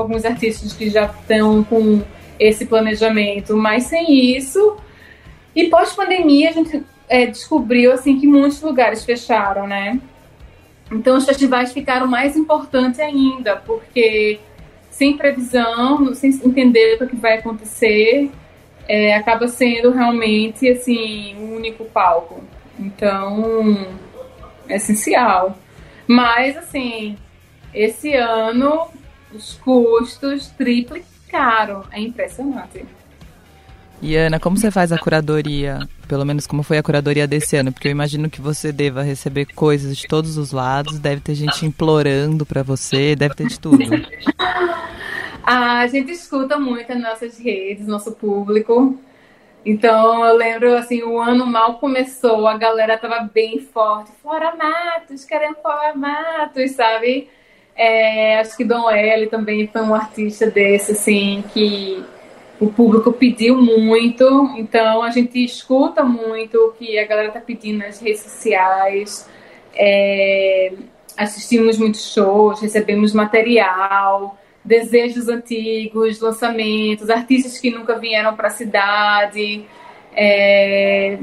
alguns 0.01 0.25
artistas 0.25 0.73
que 0.73 0.89
já 0.89 1.05
estão 1.05 1.63
com 1.63 2.01
esse 2.39 2.65
planejamento, 2.65 3.55
mas 3.55 3.83
sem 3.83 4.35
isso. 4.35 4.77
E 5.55 5.69
pós-pandemia 5.69 6.49
a 6.49 6.53
gente 6.53 6.83
é, 7.07 7.25
descobriu 7.25 7.91
assim 7.91 8.19
que 8.19 8.25
muitos 8.25 8.61
lugares 8.61 9.05
fecharam, 9.05 9.67
né? 9.67 9.99
Então 10.91 11.17
os 11.17 11.25
festivais 11.25 11.71
ficaram 11.71 12.07
mais 12.07 12.35
importantes 12.35 12.99
ainda, 12.99 13.55
porque 13.55 14.39
sem 14.89 15.17
previsão, 15.17 16.13
sem 16.13 16.31
entender 16.43 17.01
o 17.01 17.07
que 17.07 17.15
vai 17.15 17.37
acontecer, 17.37 18.29
é, 18.87 19.15
acaba 19.15 19.47
sendo 19.47 19.91
realmente 19.91 20.67
assim 20.69 21.35
um 21.37 21.55
único 21.55 21.85
palco. 21.85 22.43
Então 22.79 23.77
é 24.67 24.75
essencial. 24.75 25.57
Mas 26.07 26.57
assim, 26.57 27.17
esse 27.73 28.13
ano 28.15 28.87
os 29.33 29.53
custos 29.55 30.47
triplicaram. 30.47 31.83
É 31.91 31.99
impressionante. 31.99 32.85
E 34.01 34.15
Ana, 34.15 34.39
como 34.39 34.57
você 34.57 34.71
faz 34.71 34.91
a 34.91 34.97
curadoria? 34.97 35.77
Pelo 36.07 36.25
menos 36.25 36.47
como 36.47 36.63
foi 36.63 36.79
a 36.79 36.83
curadoria 36.83 37.27
desse 37.27 37.55
ano? 37.55 37.71
Porque 37.71 37.87
eu 37.87 37.91
imagino 37.91 38.31
que 38.31 38.41
você 38.41 38.71
deva 38.71 39.03
receber 39.03 39.45
coisas 39.53 39.95
de 39.95 40.07
todos 40.07 40.37
os 40.37 40.51
lados, 40.51 40.97
deve 40.97 41.21
ter 41.21 41.35
gente 41.35 41.65
implorando 41.67 42.43
para 42.43 42.63
você, 42.63 43.15
deve 43.15 43.35
ter 43.35 43.47
de 43.47 43.59
tudo. 43.59 43.77
a 45.45 45.85
gente 45.85 46.11
escuta 46.11 46.57
muito 46.57 46.89
nas 46.95 47.03
nossas 47.03 47.37
redes, 47.37 47.85
nosso 47.85 48.13
público. 48.13 48.97
Então 49.63 50.25
eu 50.25 50.35
lembro 50.35 50.75
assim, 50.75 51.03
o 51.03 51.19
ano 51.19 51.45
mal 51.45 51.75
começou, 51.75 52.47
a 52.47 52.57
galera 52.57 52.97
tava 52.97 53.29
bem 53.31 53.59
forte. 53.59 54.11
Fora 54.23 54.55
Matos, 54.55 55.23
querendo 55.23 55.57
fora 55.57 55.95
Matos, 55.95 56.71
sabe? 56.71 57.29
É, 57.83 58.37
acho 58.39 58.55
que 58.55 58.63
Dom 58.63 58.91
L 58.91 59.25
também 59.25 59.65
foi 59.65 59.81
um 59.81 59.95
artista 59.95 60.45
desse, 60.45 60.91
assim, 60.91 61.43
que 61.51 62.05
o 62.59 62.71
público 62.71 63.11
pediu 63.11 63.59
muito, 63.59 64.53
então 64.55 65.01
a 65.01 65.09
gente 65.09 65.43
escuta 65.43 66.03
muito 66.03 66.59
o 66.59 66.73
que 66.73 66.99
a 66.99 67.07
galera 67.07 67.31
tá 67.31 67.39
pedindo 67.39 67.79
nas 67.79 67.99
redes 67.99 68.21
sociais, 68.21 69.27
é, 69.73 70.73
assistimos 71.17 71.79
muitos 71.79 72.13
shows, 72.13 72.61
recebemos 72.61 73.13
material, 73.13 74.37
desejos 74.63 75.27
antigos, 75.27 76.19
lançamentos, 76.19 77.09
artistas 77.09 77.57
que 77.57 77.71
nunca 77.71 77.97
vieram 77.97 78.35
para 78.35 78.49
a 78.49 78.51
cidade, 78.51 79.65
é, 80.15 81.17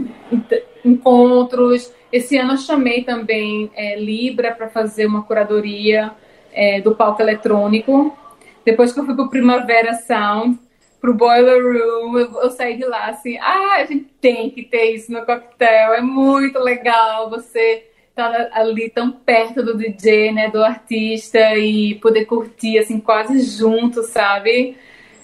encontros. 0.84 1.92
Esse 2.12 2.36
ano 2.36 2.54
eu 2.54 2.58
chamei 2.58 3.04
também 3.04 3.70
é, 3.76 3.94
Libra 3.94 4.50
para 4.50 4.68
fazer 4.68 5.06
uma 5.06 5.22
curadoria 5.22 6.12
é, 6.52 6.80
do 6.80 6.94
palco 6.94 7.22
eletrônico. 7.22 8.16
Depois 8.64 8.92
que 8.92 9.00
eu 9.00 9.04
fui 9.04 9.14
pro 9.14 9.30
Primavera 9.30 9.94
Sound, 9.94 10.58
pro 11.00 11.14
Boiler 11.14 11.62
Room, 11.62 12.18
eu, 12.18 12.42
eu, 12.42 12.50
saí 12.50 12.76
de 12.76 12.84
lá 12.84 13.06
assim, 13.06 13.38
ah, 13.38 13.76
a 13.78 13.84
gente 13.84 14.06
tem 14.20 14.50
que 14.50 14.62
ter 14.62 14.94
isso 14.94 15.12
no 15.12 15.24
coquetel, 15.24 15.94
é 15.94 16.00
muito 16.00 16.58
legal 16.58 17.30
você 17.30 17.84
estar 18.10 18.32
tá 18.32 18.50
ali 18.52 18.90
tão 18.90 19.12
perto 19.12 19.62
do 19.62 19.76
DJ, 19.76 20.32
né, 20.32 20.50
do 20.50 20.62
artista 20.62 21.56
e 21.56 21.94
poder 21.96 22.24
curtir 22.24 22.78
assim 22.78 22.98
quase 22.98 23.40
junto, 23.40 24.02
sabe? 24.02 24.76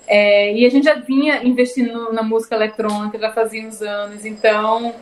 É, 0.06 0.54
e 0.54 0.64
a 0.64 0.70
gente 0.70 0.84
já 0.84 0.94
vinha 0.94 1.42
investindo 1.42 2.12
na 2.12 2.22
música 2.22 2.54
eletrônica 2.54 3.18
já 3.18 3.32
fazia 3.32 3.66
uns 3.66 3.82
anos, 3.82 4.24
então 4.24 4.94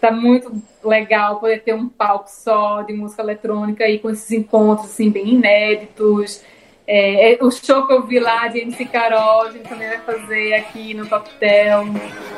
tá 0.00 0.10
muito 0.10 0.62
legal 0.84 1.40
poder 1.40 1.62
ter 1.62 1.74
um 1.74 1.88
palco 1.88 2.28
só 2.28 2.82
de 2.82 2.92
música 2.92 3.22
eletrônica 3.22 3.88
e 3.88 3.98
com 3.98 4.10
esses 4.10 4.30
encontros 4.30 4.90
assim 4.90 5.10
bem 5.10 5.34
inéditos. 5.34 6.42
É, 6.86 7.34
é, 7.34 7.38
o 7.44 7.50
show 7.50 7.86
que 7.86 7.92
eu 7.92 8.06
vi 8.06 8.18
lá 8.18 8.48
de 8.48 8.60
MC 8.60 8.86
Carol, 8.86 9.42
a 9.42 9.50
gente 9.50 9.68
também 9.68 9.88
vai 9.88 9.98
fazer 9.98 10.54
aqui 10.54 10.94
no 10.94 11.06
Coquetel. 11.06 11.84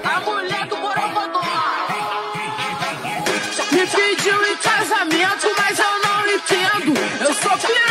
A 0.02 0.20
mulher 0.20 0.66
do 0.66 0.76
Borogodó 0.76 1.40
me 3.72 3.86
pediu 3.86 4.44
em 4.44 4.56
casamento, 4.56 5.46
mas 5.56 5.78
eu 5.78 5.84
não 6.04 6.26
entendo. 6.26 7.00
Eu 7.20 7.34
sou 7.34 7.56
piranha, 7.58 7.89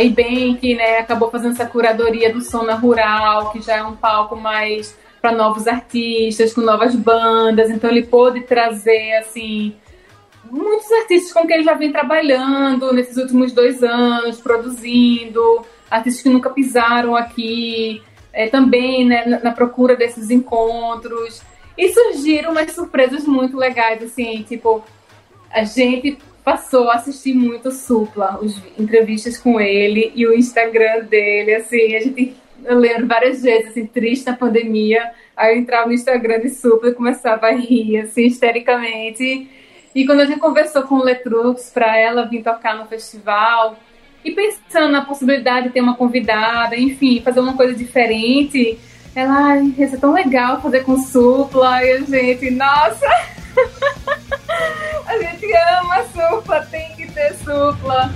a 0.00 0.02
Ibank, 0.02 0.74
né, 0.74 0.98
acabou 0.98 1.30
fazendo 1.30 1.52
essa 1.52 1.66
curadoria 1.66 2.32
do 2.32 2.40
som 2.40 2.62
na 2.62 2.74
rural, 2.74 3.52
que 3.52 3.60
já 3.60 3.76
é 3.76 3.82
um 3.82 3.94
palco 3.94 4.34
mais 4.34 4.96
para 5.20 5.32
novos 5.32 5.68
artistas, 5.68 6.54
com 6.54 6.62
novas 6.62 6.96
bandas, 6.96 7.70
então 7.70 7.90
ele 7.90 8.06
pôde 8.06 8.40
trazer 8.40 9.12
assim 9.18 9.74
muitos 10.50 10.90
artistas 10.90 11.32
com 11.32 11.46
quem 11.46 11.56
ele 11.56 11.64
já 11.64 11.74
vem 11.74 11.92
trabalhando 11.92 12.92
nesses 12.92 13.16
últimos 13.18 13.52
dois 13.52 13.82
anos, 13.82 14.40
produzindo, 14.40 15.64
artistas 15.90 16.22
que 16.22 16.30
nunca 16.30 16.48
pisaram 16.48 17.14
aqui, 17.14 18.02
é, 18.32 18.48
também 18.48 19.04
né, 19.06 19.26
na, 19.26 19.40
na 19.40 19.52
procura 19.52 19.94
desses 19.94 20.30
encontros. 20.30 21.42
E 21.76 21.92
surgiram 21.92 22.52
umas 22.52 22.72
surpresas 22.72 23.26
muito 23.26 23.56
legais, 23.56 24.02
assim, 24.02 24.42
tipo, 24.42 24.82
a 25.50 25.64
gente 25.64 26.18
passou 26.44 26.90
a 26.90 26.94
assistir 26.94 27.34
muito 27.34 27.70
Supla, 27.70 28.40
as 28.42 28.60
entrevistas 28.78 29.38
com 29.38 29.60
ele 29.60 30.12
e 30.14 30.26
o 30.26 30.34
Instagram 30.34 31.04
dele, 31.04 31.54
assim, 31.54 31.94
a 31.94 32.00
gente 32.00 32.36
eu 32.64 32.78
lembro 32.78 33.06
várias 33.06 33.42
vezes, 33.42 33.70
assim, 33.70 33.86
triste 33.86 34.26
na 34.26 34.36
pandemia, 34.36 35.12
aí 35.34 35.54
eu 35.54 35.60
entrava 35.60 35.86
no 35.86 35.94
Instagram 35.94 36.40
de 36.40 36.50
Supla 36.50 36.90
e 36.90 36.94
começava 36.94 37.46
a 37.46 37.52
rir, 37.52 37.98
assim, 37.98 38.26
histericamente. 38.26 39.48
E 39.94 40.06
quando 40.06 40.20
a 40.20 40.26
gente 40.26 40.38
conversou 40.38 40.82
com 40.82 40.96
o 40.96 41.02
Letrux 41.02 41.70
para 41.72 41.96
ela 41.96 42.26
vir 42.26 42.42
tocar 42.42 42.76
no 42.76 42.86
festival, 42.86 43.78
e 44.24 44.30
pensando 44.32 44.92
na 44.92 45.04
possibilidade 45.04 45.68
de 45.68 45.72
ter 45.72 45.80
uma 45.80 45.96
convidada, 45.96 46.76
enfim, 46.76 47.22
fazer 47.22 47.40
uma 47.40 47.56
coisa 47.56 47.74
diferente, 47.74 48.78
ela, 49.14 49.52
ai, 49.52 49.74
ia 49.76 49.88
ser 49.88 49.98
tão 49.98 50.12
legal 50.12 50.60
fazer 50.60 50.84
com 50.84 50.98
Supla, 50.98 51.82
e 51.82 51.92
a 51.92 52.00
gente, 52.00 52.50
nossa! 52.50 53.06
A 55.06 55.18
gente 55.18 55.44
supla. 57.50 58.10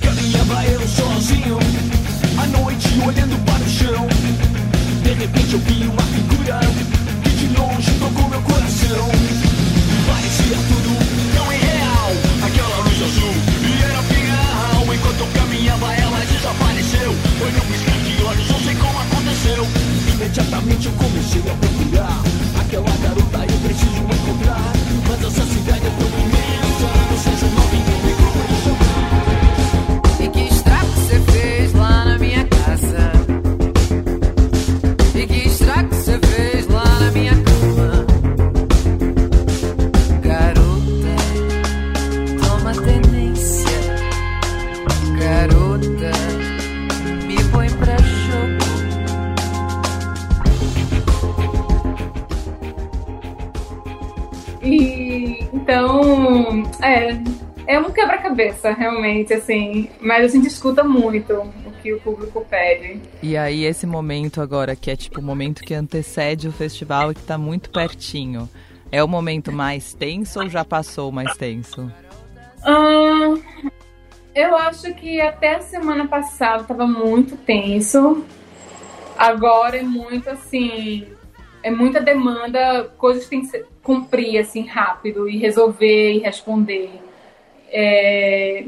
Caminhava 0.00 0.64
eu 0.66 0.80
sozinho, 0.88 1.58
à 2.42 2.46
noite 2.58 2.88
olhando 3.06 3.38
para 3.44 3.62
o 3.62 3.68
chão. 3.68 4.06
De 5.02 5.12
repente 5.12 5.52
eu 5.52 5.60
vi 5.60 5.86
uma 5.86 6.02
figura 6.02 6.58
que 7.22 7.30
de 7.30 7.46
longe 7.56 7.90
tocou 8.00 8.28
meu 8.28 8.42
coração. 8.42 9.06
Parecia 10.08 10.58
tudo 10.70 10.90
tão 11.36 11.52
irreal, 11.52 12.10
aquela 12.42 12.76
luz 12.78 13.02
azul 13.08 13.34
e 13.62 13.82
era 13.84 14.02
pinhal. 14.10 14.94
Enquanto 14.94 15.20
eu 15.20 15.28
caminhava, 15.28 15.94
ela 15.94 16.18
desapareceu. 16.26 17.14
Foi 17.38 17.52
num 17.52 17.66
piscar 17.70 17.98
de 18.02 18.22
olhos, 18.24 18.48
não 18.50 18.60
sei 18.60 18.74
como 18.74 18.98
aconteceu. 18.98 19.66
Imediatamente 20.14 20.86
eu 20.86 20.92
comecei 20.94 21.42
a 21.42 21.54
procurar 21.54 22.22
aquela 22.60 22.96
garota, 23.02 23.38
eu 23.52 23.58
preciso 23.58 24.02
encontrar. 24.02 24.72
Mas 25.08 25.24
essa 25.24 25.46
cidade 25.46 25.71
quebra-cabeça, 58.34 58.72
realmente, 58.72 59.32
assim. 59.34 59.88
Mas 60.00 60.24
a 60.24 60.28
gente 60.28 60.48
escuta 60.48 60.82
muito 60.82 61.32
o 61.32 61.72
que 61.82 61.92
o 61.92 62.00
público 62.00 62.44
pede. 62.48 63.00
E 63.22 63.36
aí, 63.36 63.64
esse 63.64 63.86
momento 63.86 64.40
agora, 64.40 64.74
que 64.74 64.90
é 64.90 64.96
tipo 64.96 65.20
o 65.20 65.22
momento 65.22 65.62
que 65.62 65.74
antecede 65.74 66.48
o 66.48 66.52
festival 66.52 67.12
e 67.12 67.14
que 67.14 67.22
tá 67.22 67.38
muito 67.38 67.70
pertinho. 67.70 68.48
É 68.90 69.02
o 69.02 69.08
momento 69.08 69.50
mais 69.50 69.94
tenso 69.94 70.40
ou 70.40 70.48
já 70.48 70.64
passou 70.64 71.10
mais 71.10 71.34
tenso? 71.36 71.90
Ahn, 72.62 73.40
eu 74.34 74.56
acho 74.56 74.92
que 74.94 75.20
até 75.20 75.56
a 75.56 75.60
semana 75.60 76.06
passada 76.06 76.64
tava 76.64 76.86
muito 76.86 77.36
tenso. 77.36 78.24
Agora 79.16 79.78
é 79.78 79.82
muito 79.82 80.28
assim. 80.28 81.06
É 81.62 81.70
muita 81.70 82.00
demanda, 82.00 82.92
coisas 82.98 83.24
que 83.24 83.30
tem 83.30 83.40
que 83.42 83.46
ser, 83.46 83.66
cumprir 83.84 84.36
assim 84.38 84.66
rápido 84.66 85.28
e 85.28 85.38
resolver 85.38 86.14
e 86.14 86.18
responder. 86.18 86.90
É, 87.72 88.66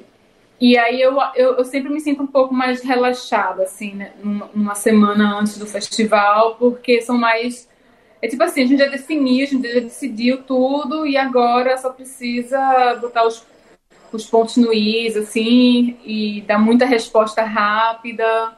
e 0.61 0.79
aí 0.79 1.01
eu, 1.01 1.19
eu, 1.35 1.57
eu 1.57 1.65
sempre 1.65 1.93
me 1.93 2.01
sinto 2.01 2.23
um 2.23 2.27
pouco 2.27 2.55
mais 2.55 2.83
relaxada, 2.83 3.65
assim, 3.65 3.93
né, 3.95 4.13
numa, 4.23 4.51
numa 4.55 4.75
semana 4.75 5.39
antes 5.39 5.59
do 5.59 5.67
festival, 5.67 6.57
porque 6.57 7.03
são 7.03 7.19
mais. 7.19 7.69
É 8.23 8.29
tipo 8.29 8.43
assim, 8.43 8.63
a 8.63 8.67
gente 8.67 8.79
já 8.79 8.89
definiu, 8.89 9.45
a 9.45 9.49
gente 9.49 9.75
já 9.75 9.81
decidiu 9.81 10.43
tudo 10.43 11.07
e 11.07 11.19
agora 11.19 11.77
só 11.77 11.91
precisa 11.91 12.95
botar 12.99 13.27
os, 13.27 13.47
os 14.11 14.25
pontos 14.25 14.57
no 14.57 14.73
is, 14.73 15.17
assim, 15.17 15.99
e 16.03 16.41
dar 16.47 16.59
muita 16.59 16.87
resposta 16.87 17.43
rápida. 17.43 18.57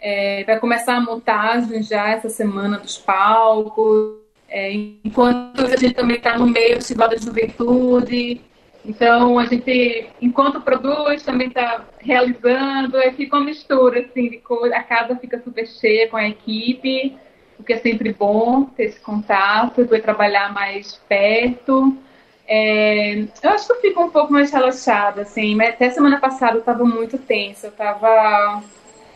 É, 0.00 0.44
vai 0.44 0.60
começar 0.60 0.96
a 0.96 1.00
montagem 1.00 1.82
já 1.82 2.10
essa 2.10 2.28
semana 2.28 2.78
dos 2.78 2.98
palcos. 2.98 4.18
É, 4.50 4.70
enquanto 5.02 5.62
a 5.62 5.76
gente 5.76 5.94
também 5.94 6.16
está 6.16 6.36
no 6.36 6.46
meio 6.46 6.74
do 6.74 6.80
Festival 6.82 7.08
da 7.08 7.16
Juventude. 7.16 8.40
Então, 8.88 9.38
a 9.38 9.44
gente, 9.44 10.08
enquanto 10.18 10.62
produz, 10.62 11.22
também 11.22 11.48
está 11.48 11.84
realizando. 12.00 12.96
Aí 12.96 13.12
fica 13.12 13.36
uma 13.36 13.44
mistura, 13.44 14.00
assim, 14.00 14.30
de 14.30 14.38
coisa. 14.38 14.74
A 14.74 14.82
casa 14.82 15.14
fica 15.14 15.38
super 15.42 15.66
cheia 15.66 16.08
com 16.08 16.16
a 16.16 16.26
equipe, 16.26 17.14
o 17.58 17.62
que 17.62 17.74
é 17.74 17.76
sempre 17.76 18.14
bom 18.14 18.64
ter 18.64 18.84
esse 18.84 19.00
contato, 19.00 19.84
poder 19.84 20.00
trabalhar 20.00 20.54
mais 20.54 20.94
perto. 21.06 21.98
É, 22.46 23.24
eu 23.42 23.50
acho 23.50 23.66
que 23.66 23.72
eu 23.74 23.80
fico 23.82 24.02
um 24.02 24.10
pouco 24.10 24.32
mais 24.32 24.50
relaxada, 24.50 25.20
assim. 25.20 25.54
Mas 25.54 25.74
até 25.74 25.90
semana 25.90 26.18
passada 26.18 26.54
eu 26.54 26.60
estava 26.60 26.82
muito 26.82 27.18
tensa. 27.18 27.66
Eu 27.66 27.72
estava 27.72 28.62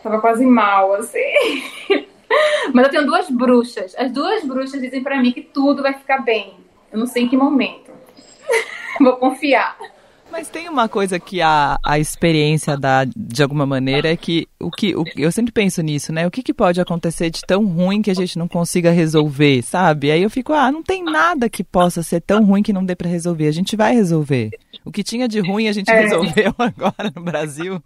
tava 0.03 0.21
quase 0.21 0.45
mal, 0.45 0.93
assim. 0.93 1.19
Mas 2.71 2.85
eu 2.85 2.91
tenho 2.91 3.05
duas 3.07 3.27
bruxas. 3.27 3.95
As 3.97 4.11
duas 4.11 4.43
bruxas 4.45 4.79
dizem 4.79 5.01
pra 5.01 5.19
mim 5.19 5.31
que 5.31 5.41
tudo 5.41 5.81
vai 5.81 5.93
ficar 5.93 6.19
bem. 6.19 6.53
Eu 6.91 6.99
não 6.99 7.07
sei 7.07 7.23
em 7.23 7.27
que 7.27 7.35
momento. 7.35 7.92
Vou 8.99 9.17
confiar. 9.17 9.77
Mas 10.31 10.49
tem 10.49 10.67
uma 10.67 10.89
coisa 10.89 11.19
que 11.19 11.43
a, 11.43 11.77
a 11.85 11.99
experiência 11.99 12.75
dá, 12.75 13.05
de 13.05 13.43
alguma 13.43 13.67
maneira, 13.67 14.11
é 14.11 14.17
que, 14.17 14.47
o 14.59 14.71
que 14.71 14.95
o, 14.95 15.03
eu 15.15 15.31
sempre 15.31 15.51
penso 15.51 15.79
nisso, 15.83 16.11
né? 16.11 16.25
O 16.25 16.31
que, 16.31 16.41
que 16.41 16.51
pode 16.51 16.81
acontecer 16.81 17.29
de 17.29 17.41
tão 17.41 17.63
ruim 17.67 18.01
que 18.01 18.09
a 18.09 18.15
gente 18.15 18.35
não 18.39 18.47
consiga 18.47 18.89
resolver, 18.89 19.61
sabe? 19.61 20.09
Aí 20.09 20.23
eu 20.23 20.31
fico, 20.31 20.51
ah, 20.51 20.71
não 20.71 20.81
tem 20.81 21.03
nada 21.03 21.47
que 21.47 21.63
possa 21.63 22.01
ser 22.01 22.19
tão 22.19 22.43
ruim 22.43 22.63
que 22.63 22.73
não 22.73 22.83
dê 22.83 22.95
pra 22.95 23.07
resolver. 23.07 23.47
A 23.47 23.51
gente 23.51 23.75
vai 23.75 23.93
resolver. 23.93 24.49
O 24.83 24.91
que 24.91 25.03
tinha 25.03 25.27
de 25.27 25.39
ruim 25.39 25.67
a 25.67 25.71
gente 25.71 25.91
É. 25.91 26.01
resolveu 26.01 26.51
agora 26.57 27.11
no 27.15 27.21
Brasil. 27.21 27.79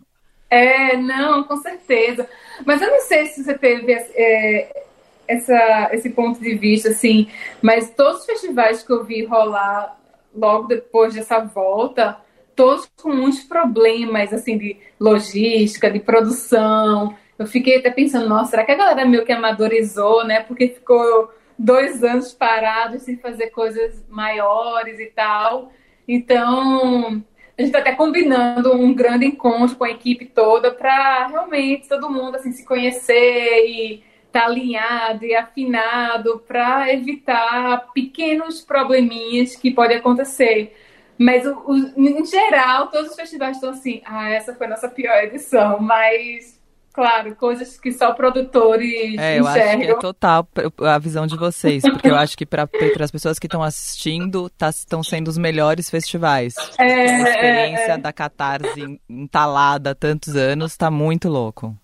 É, 0.50 0.96
não, 0.96 1.43
com 1.43 1.58
certeza. 1.58 2.26
Mas 2.65 2.82
eu 2.82 2.89
não 2.89 3.02
sei 3.02 3.26
se 3.26 3.43
você 3.43 3.58
teve 3.58 3.91
é, 3.91 4.84
essa, 5.28 5.89
esse 5.91 6.10
ponto 6.12 6.39
de 6.39 6.56
vista, 6.56 6.91
assim, 6.91 7.28
mas 7.62 7.89
todos 7.89 8.22
os 8.22 8.26
festivais 8.26 8.84
que 8.84 8.93
eu 8.93 9.04
vi 9.04 9.26
rolar 9.26 9.98
logo 10.38 10.67
depois 10.67 11.13
dessa 11.13 11.39
volta, 11.39 12.17
todos 12.56 12.89
com 13.02 13.13
muitos 13.13 13.43
problemas, 13.43 14.32
assim, 14.34 14.58
de 14.58 14.78
logística, 15.00 15.91
de 15.91 16.00
produção. 16.00 17.15
Eu 17.38 17.45
fiquei 17.45 17.78
até 17.78 17.91
pensando, 17.91 18.30
nossa, 18.30 18.52
será 18.52 18.65
que 18.65 18.71
a 18.71 18.76
galera 18.76 19.06
meio 19.06 19.26
que 19.26 19.32
amadorizou, 19.32 20.26
né? 20.26 20.41
Porque 20.41 20.69
ficou 20.69 21.32
dois 21.58 22.04
anos 22.04 22.34
parados 22.34 23.04
sem 23.04 23.17
fazer 23.17 23.47
coisas 23.47 24.04
maiores 24.10 25.00
e 25.00 25.08
tal. 25.08 25.71
Então, 26.08 27.23
a 27.58 27.62
gente 27.62 27.69
está 27.69 27.80
até 27.80 27.93
combinando 27.93 28.73
um 28.73 28.93
grande 28.93 29.26
encontro 29.26 29.76
com 29.76 29.84
a 29.84 29.89
equipe 29.89 30.26
toda 30.26 30.71
para 30.71 31.28
realmente 31.28 31.89
todo 31.89 32.10
mundo 32.10 32.36
assim 32.36 32.52
se 32.52 32.63
conhecer 32.63 33.65
e 33.67 34.04
estar 34.38 34.45
alinhado 34.45 35.26
e 35.26 35.36
afinado 35.36 36.43
para 36.47 36.93
evitar 36.93 37.88
pequenos 37.93 38.62
probleminhas 38.62 39.56
que 39.56 39.71
podem 39.71 39.97
acontecer. 39.97 40.76
Mas 41.17 41.45
o- 41.45 41.63
o- 41.67 41.93
em 41.97 42.23
geral, 42.26 42.88
todos 42.88 43.10
os 43.12 43.15
festivais 43.15 43.58
estão 43.58 43.71
assim, 43.71 44.02
ah, 44.06 44.30
essa 44.30 44.54
foi 44.54 44.67
a 44.67 44.69
nossa 44.69 44.88
pior 44.88 45.17
edição, 45.23 45.80
mas 45.80 46.58
claro, 46.93 47.36
coisas 47.36 47.80
que 47.80 47.91
só 47.91 48.12
produtores 48.12 49.17
É, 49.19 49.39
eu 49.39 49.47
acho 49.47 49.54
que 49.56 49.62
é 49.62 49.73
enxergam. 49.76 50.00
total 50.00 50.47
a 50.82 50.97
visão 50.97 51.28
de 51.28 51.38
vocês, 51.38 51.84
porque 51.84 52.10
eu 52.10 52.15
acho 52.15 52.38
que 52.38 52.45
para 52.45 52.67
as 53.02 53.12
pessoas 53.12 53.38
que 53.39 53.45
estão 53.47 53.62
assistindo, 53.63 54.52
estão 54.60 55.04
sendo 55.04 55.28
os 55.28 55.38
melhores 55.38 55.89
festivais. 55.89 56.56
É, 56.80 56.84
a 57.15 57.30
experiência 57.30 57.91
é, 57.91 57.95
é. 57.95 57.97
da 57.97 58.12
Catarse 58.13 59.00
entalada 59.10 59.91
há 59.91 59.95
tantos 59.95 60.36
anos 60.36 60.76
tá 60.78 60.89
muito 60.91 61.30
louco. 61.30 61.76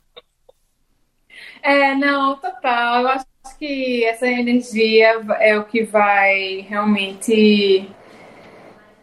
É, 1.61 1.95
não, 1.95 2.35
total. 2.37 3.01
Eu 3.01 3.07
acho 3.09 3.25
que 3.57 4.03
essa 4.05 4.27
energia 4.27 5.21
é 5.39 5.57
o 5.57 5.65
que 5.65 5.83
vai 5.83 6.65
realmente 6.67 7.89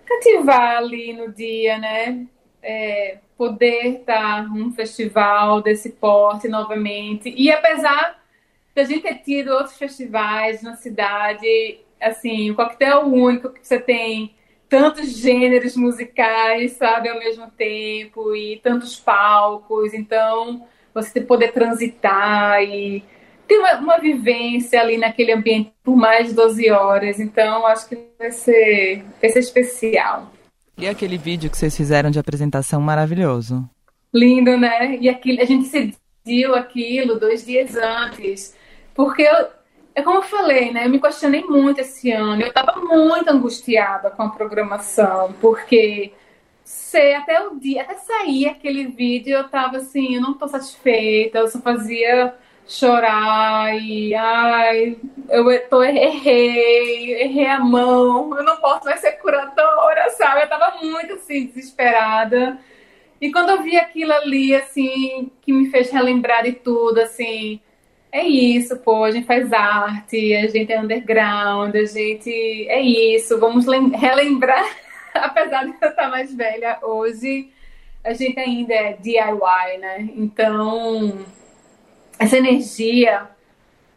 cativar 0.07 0.79
ali 0.79 1.13
no 1.13 1.33
dia, 1.33 1.79
né? 1.79 2.27
É, 2.63 3.19
poder 3.37 4.01
estar 4.01 4.47
num 4.49 4.71
festival 4.73 5.63
desse 5.63 5.91
porte 5.91 6.49
novamente. 6.49 7.33
E 7.37 7.51
apesar 7.51 8.21
da 8.75 8.85
gente 8.85 9.03
ter 9.03 9.15
tido 9.17 9.53
outros 9.53 9.77
festivais 9.79 10.63
na 10.63 10.77
cidade, 10.77 11.81
assim, 12.01 12.51
o 12.51 12.55
coquetel 12.55 13.07
único 13.07 13.51
que 13.51 13.67
você 13.67 13.79
tem 13.79 14.35
tantos 14.69 15.19
gêneros 15.19 15.77
musicais, 15.77 16.73
sabe, 16.73 17.09
ao 17.09 17.19
mesmo 17.19 17.51
tempo 17.51 18.35
e 18.37 18.59
tantos 18.63 18.99
palcos, 18.99 19.93
então 19.93 20.67
você 20.95 21.21
poder 21.21 21.53
transitar 21.53 22.63
e 22.63 23.03
ter 23.47 23.59
uma, 23.59 23.79
uma 23.79 23.99
vivência 23.99 24.81
ali 24.81 24.97
naquele 24.97 25.33
ambiente 25.33 25.73
por 25.83 25.97
mais 25.97 26.29
de 26.29 26.35
12 26.35 26.71
horas, 26.71 27.19
então 27.19 27.67
acho 27.67 27.89
que 27.89 27.99
vai 28.19 28.31
ser, 28.31 29.05
vai 29.21 29.31
ser 29.31 29.41
especial. 29.41 30.33
E 30.79 30.89
aquele 30.89 31.19
vídeo 31.19 31.51
que 31.51 31.59
vocês 31.59 31.77
fizeram 31.77 32.11
de 32.11 32.19
apresentação 32.19 32.81
maravilhoso. 32.81 33.69
Lindo, 34.15 34.57
né? 34.57 34.97
E 35.01 35.09
aquilo, 35.09 35.41
a 35.43 35.45
gente 35.45 35.69
decidiu 35.69 36.55
aquilo 36.55 37.19
dois 37.19 37.45
dias 37.45 37.77
antes, 37.77 38.57
porque 38.95 39.23
eu, 39.23 39.49
é 39.95 40.03
como 40.03 40.19
eu 40.19 40.23
falei, 40.23 40.73
né? 40.73 40.87
Eu 40.87 40.91
me 40.91 41.01
questionei 41.01 41.43
muito 41.43 41.81
esse 41.81 42.11
ano. 42.11 42.41
Eu 42.41 42.49
estava 42.49 42.81
muito 42.81 43.29
angustiada 43.29 44.11
com 44.11 44.23
a 44.23 44.31
programação, 44.31 45.35
porque 45.41 46.13
sei, 46.71 47.15
até 47.15 47.41
o 47.41 47.59
dia, 47.59 47.83
até 47.83 47.95
sair 47.95 48.47
aquele 48.47 48.87
vídeo, 48.87 49.37
eu 49.37 49.49
tava 49.49 49.79
assim, 49.79 50.15
eu 50.15 50.21
não 50.21 50.35
tô 50.35 50.47
satisfeita, 50.47 51.39
eu 51.39 51.49
só 51.49 51.61
fazia 51.61 52.35
chorar 52.67 53.77
e 53.77 54.15
ai, 54.15 54.97
eu 55.29 55.69
tô, 55.69 55.83
errei, 55.83 57.15
errei 57.23 57.47
a 57.47 57.59
mão, 57.59 58.37
eu 58.37 58.45
não 58.45 58.57
posso 58.59 58.85
mais 58.85 59.01
ser 59.01 59.13
curadora, 59.13 60.11
sabe? 60.11 60.43
Eu 60.43 60.49
tava 60.49 60.79
muito 60.81 61.15
assim, 61.15 61.47
desesperada. 61.47 62.59
E 63.21 63.33
quando 63.33 63.51
eu 63.51 63.63
vi 63.63 63.77
aquilo 63.77 64.13
ali, 64.13 64.55
assim, 64.55 65.31
que 65.43 65.53
me 65.53 65.71
fez 65.71 65.91
relembrar 65.91 66.45
de 66.45 66.53
tudo, 66.53 67.01
assim, 67.01 67.61
é 68.13 68.25
isso, 68.25 68.79
pô, 68.79 69.05
a 69.05 69.11
gente 69.11 69.27
faz 69.27 69.53
arte, 69.53 70.35
a 70.37 70.47
gente 70.49 70.73
é 70.73 70.81
underground, 70.81 71.75
a 71.75 71.85
gente. 71.85 72.31
É 72.69 72.81
isso, 72.81 73.39
vamos 73.39 73.67
relembrar, 73.67 74.65
apesar 75.15 75.65
de 75.65 75.75
eu 75.81 75.89
estar 75.89 76.09
mais 76.09 76.35
velha 76.35 76.79
hoje, 76.83 77.51
a 78.03 78.13
gente 78.13 78.39
ainda 78.39 78.75
é 78.75 78.93
DIY, 78.95 79.79
né? 79.79 80.09
Então, 80.17 81.25
essa 82.19 82.37
energia 82.37 83.29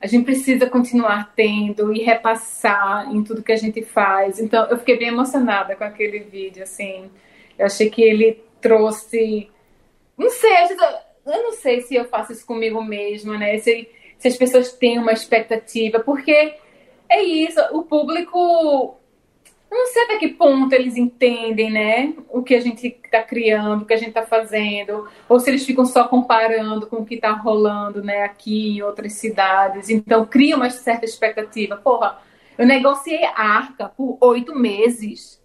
a 0.04 0.08
gente 0.08 0.26
precisa 0.26 0.70
continuar 0.70 1.34
tendo 1.34 1.94
e 1.96 2.04
repassar 2.04 3.10
em 3.16 3.24
tudo 3.24 3.42
que 3.42 3.54
a 3.54 3.58
gente 3.58 3.82
faz. 3.84 4.38
Então, 4.38 4.66
eu 4.66 4.78
fiquei 4.78 4.98
bem 4.98 5.08
emocionada 5.08 5.78
com 5.78 5.84
aquele 5.86 6.20
vídeo, 6.20 6.62
assim. 6.62 7.10
Eu 7.58 7.66
achei 7.66 7.90
que 7.90 8.02
ele 8.02 8.44
trouxe. 8.60 9.50
Não 10.18 10.30
sei, 10.30 10.52
eu 11.26 11.44
não 11.44 11.54
sei 11.54 11.80
se 11.82 11.96
eu 11.96 12.04
faço 12.04 12.34
isso 12.34 12.46
comigo 12.46 12.84
mesma, 12.84 13.38
né? 13.38 13.58
Se, 13.60 13.90
se 14.18 14.28
as 14.28 14.36
pessoas 14.36 14.74
têm 14.74 15.00
uma 15.00 15.14
expectativa, 15.14 16.02
porque 16.02 16.56
é 17.08 17.24
isso, 17.24 17.62
o 17.72 17.84
público 17.84 18.98
não 19.74 19.88
sei 19.88 20.04
até 20.04 20.18
que 20.18 20.30
ponto 20.30 20.74
eles 20.74 20.96
entendem, 20.96 21.72
né? 21.72 22.14
O 22.30 22.44
que 22.44 22.56
a 22.56 22.60
gente 22.60 22.88
está 22.88 23.22
criando, 23.22 23.84
o 23.84 23.86
que 23.86 23.94
a 23.94 23.98
gente 23.98 24.10
está 24.10 24.24
fazendo, 24.24 25.08
ou 25.28 25.40
se 25.40 25.50
eles 25.50 25.66
ficam 25.66 25.86
só 25.86 26.08
comparando 26.08 26.88
com 26.88 26.98
o 26.98 27.06
que 27.06 27.16
está 27.16 27.32
rolando, 27.32 28.04
né? 28.04 28.24
Aqui 28.24 28.78
em 28.78 28.82
outras 28.82 29.14
cidades. 29.14 29.90
Então 29.90 30.26
cria 30.26 30.56
uma 30.56 30.70
certa 30.70 31.06
expectativa. 31.06 31.76
Porra, 31.78 32.20
eu 32.58 32.66
negociei 32.66 33.24
arca 33.26 33.90
por 33.90 34.18
oito 34.22 34.56
meses 34.56 35.42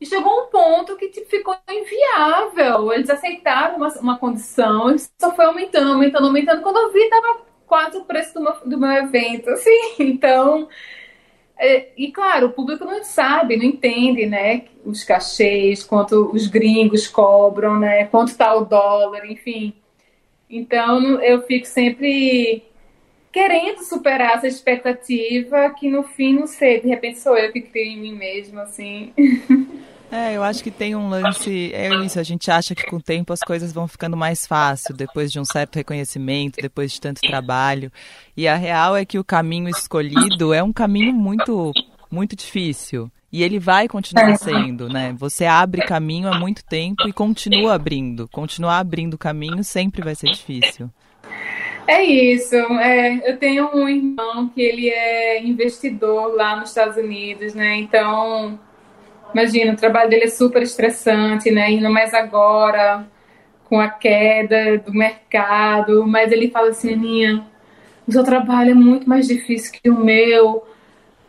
e 0.00 0.06
chegou 0.06 0.44
um 0.44 0.46
ponto 0.46 0.96
que 0.96 1.08
tipo, 1.08 1.28
ficou 1.28 1.56
inviável. 1.68 2.92
Eles 2.92 3.10
aceitaram 3.10 3.76
uma, 3.76 3.88
uma 4.00 4.18
condição 4.18 4.94
e 4.94 4.98
só 4.98 5.34
foi 5.34 5.44
aumentando, 5.44 5.92
aumentando, 5.92 6.26
aumentando. 6.26 6.62
Quando 6.62 6.78
eu 6.78 6.92
vi, 6.92 7.08
tava 7.08 7.40
quase 7.66 7.96
o 7.96 8.04
preço 8.04 8.34
do 8.34 8.42
meu, 8.42 8.54
do 8.64 8.78
meu 8.78 8.90
evento, 8.90 9.50
assim. 9.50 9.94
Então 9.98 10.68
e 11.96 12.12
claro, 12.12 12.48
o 12.48 12.52
público 12.52 12.84
não 12.84 13.02
sabe, 13.02 13.56
não 13.56 13.64
entende, 13.64 14.26
né? 14.26 14.64
Os 14.84 15.02
cachês, 15.02 15.82
quanto 15.82 16.30
os 16.32 16.46
gringos 16.46 17.08
cobram, 17.08 17.78
né? 17.78 18.04
Quanto 18.06 18.28
está 18.28 18.54
o 18.54 18.64
dólar, 18.64 19.24
enfim. 19.30 19.72
Então 20.48 21.20
eu 21.22 21.42
fico 21.42 21.66
sempre 21.66 22.62
querendo 23.32 23.82
superar 23.82 24.36
essa 24.36 24.46
expectativa 24.46 25.70
que 25.70 25.90
no 25.90 26.02
fim, 26.02 26.34
não 26.34 26.46
sei, 26.46 26.80
de 26.80 26.88
repente 26.88 27.18
sou 27.18 27.36
eu 27.36 27.52
que 27.52 27.60
crio 27.60 27.84
em 27.84 28.00
mim 28.00 28.14
mesmo, 28.14 28.60
assim. 28.60 29.12
É, 30.16 30.34
eu 30.34 30.42
acho 30.42 30.64
que 30.64 30.70
tem 30.70 30.96
um 30.96 31.10
lance, 31.10 31.70
é 31.74 31.94
isso, 31.96 32.18
a 32.18 32.22
gente 32.22 32.50
acha 32.50 32.74
que 32.74 32.86
com 32.86 32.96
o 32.96 33.02
tempo 33.02 33.34
as 33.34 33.40
coisas 33.40 33.70
vão 33.70 33.86
ficando 33.86 34.16
mais 34.16 34.46
fácil, 34.46 34.96
depois 34.96 35.30
de 35.30 35.38
um 35.38 35.44
certo 35.44 35.76
reconhecimento, 35.76 36.56
depois 36.58 36.92
de 36.92 36.98
tanto 37.02 37.20
trabalho. 37.20 37.92
E 38.34 38.48
a 38.48 38.56
real 38.56 38.96
é 38.96 39.04
que 39.04 39.18
o 39.18 39.24
caminho 39.24 39.68
escolhido 39.68 40.54
é 40.54 40.62
um 40.62 40.72
caminho 40.72 41.12
muito, 41.12 41.70
muito 42.10 42.34
difícil. 42.34 43.10
E 43.30 43.42
ele 43.42 43.58
vai 43.58 43.88
continuar 43.88 44.30
é. 44.30 44.36
sendo, 44.38 44.88
né? 44.88 45.14
Você 45.18 45.44
abre 45.44 45.82
caminho 45.82 46.32
há 46.32 46.38
muito 46.38 46.64
tempo 46.64 47.06
e 47.06 47.12
continua 47.12 47.74
abrindo. 47.74 48.26
Continuar 48.28 48.78
abrindo 48.78 49.18
caminho 49.18 49.62
sempre 49.62 50.00
vai 50.00 50.14
ser 50.14 50.30
difícil. 50.30 50.88
É 51.86 52.02
isso. 52.02 52.56
É, 52.56 53.30
eu 53.30 53.36
tenho 53.36 53.68
um 53.74 53.86
irmão 53.86 54.48
que 54.48 54.62
ele 54.62 54.88
é 54.88 55.44
investidor 55.44 56.34
lá 56.34 56.56
nos 56.56 56.70
Estados 56.70 56.96
Unidos, 56.96 57.54
né? 57.54 57.76
Então 57.76 58.58
Imagina, 59.32 59.72
o 59.72 59.76
trabalho 59.76 60.10
dele 60.10 60.24
é 60.24 60.28
super 60.28 60.62
estressante, 60.62 61.50
né? 61.50 61.64
Ainda 61.64 61.90
mais 61.90 62.14
agora, 62.14 63.06
com 63.64 63.78
a 63.80 63.88
queda 63.88 64.78
do 64.78 64.92
mercado. 64.92 66.06
Mas 66.06 66.32
ele 66.32 66.50
fala 66.50 66.70
assim, 66.70 66.92
Aninha, 66.92 67.46
o 68.06 68.12
seu 68.12 68.24
trabalho 68.24 68.70
é 68.70 68.74
muito 68.74 69.08
mais 69.08 69.26
difícil 69.26 69.72
que 69.72 69.90
o 69.90 69.98
meu. 69.98 70.66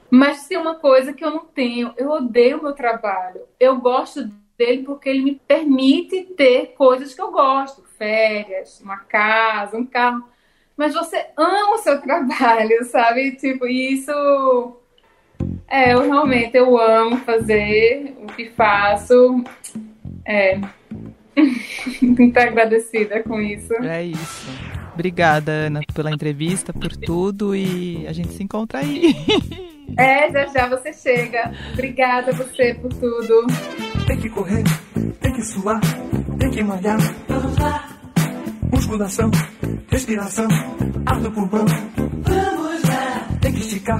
Mas 0.10 0.48
tem 0.48 0.58
uma 0.58 0.76
coisa 0.76 1.14
que 1.14 1.24
eu 1.24 1.32
não 1.32 1.46
tenho. 1.46 1.94
Eu 1.98 2.10
odeio 2.12 2.60
o 2.60 2.64
meu 2.64 2.74
trabalho. 2.74 3.42
Eu 3.60 3.78
gosto 3.78 4.30
dele 4.58 4.84
porque 4.84 5.10
ele 5.10 5.22
me 5.24 5.36
permite 5.36 6.24
ter 6.36 6.74
coisas 6.78 7.14
que 7.14 7.22
eu 7.22 7.32
gosto. 7.32 7.84
Férias, 7.98 8.80
uma 8.82 8.98
casa, 8.98 9.78
um 9.78 9.86
carro. 9.86 10.24
Mas 10.78 10.94
você 10.94 11.28
ama 11.36 11.74
o 11.74 11.78
seu 11.80 12.00
trabalho, 12.02 12.86
sabe? 12.86 13.36
Tipo, 13.36 13.68
isso 13.68 14.78
é, 15.68 15.94
eu 15.94 16.02
realmente 16.02 16.56
eu 16.56 16.78
amo 16.78 17.18
fazer 17.18 18.16
o 18.22 18.28
que 18.28 18.50
faço. 18.50 19.44
É. 20.26 20.60
Muito 22.02 22.38
agradecida 22.38 23.22
com 23.24 23.40
isso. 23.40 23.74
É 23.84 24.04
isso. 24.04 24.48
Obrigada, 24.94 25.52
Ana, 25.52 25.82
pela 25.94 26.12
entrevista, 26.12 26.74
por 26.74 26.96
tudo 26.98 27.56
e 27.56 28.08
a 28.08 28.14
gente 28.14 28.34
se 28.34 28.44
encontra 28.44 28.80
aí. 28.80 29.14
É, 29.96 30.30
já 30.30 30.46
já 30.48 30.68
você 30.68 30.92
chega. 30.92 31.52
Obrigada 31.72 32.32
a 32.32 32.34
você 32.34 32.74
por 32.74 32.92
tudo. 32.92 33.48
Tem 34.06 34.18
que 34.18 34.30
correr, 34.30 34.64
tem 35.22 35.32
que 35.32 35.42
suar, 35.42 35.80
tem 36.38 36.52
que 36.52 36.62
malhar. 36.62 36.98
Vamos 37.28 37.58
lá. 37.58 37.88
Musculação, 38.70 39.32
respiração, 39.90 40.48
ar 41.06 41.22
do 41.22 41.32
pulmão. 41.32 41.66
Vamos 41.96 42.84
lá. 42.84 43.28
Tem 43.42 43.54
que 43.54 43.60
esticar, 43.60 44.00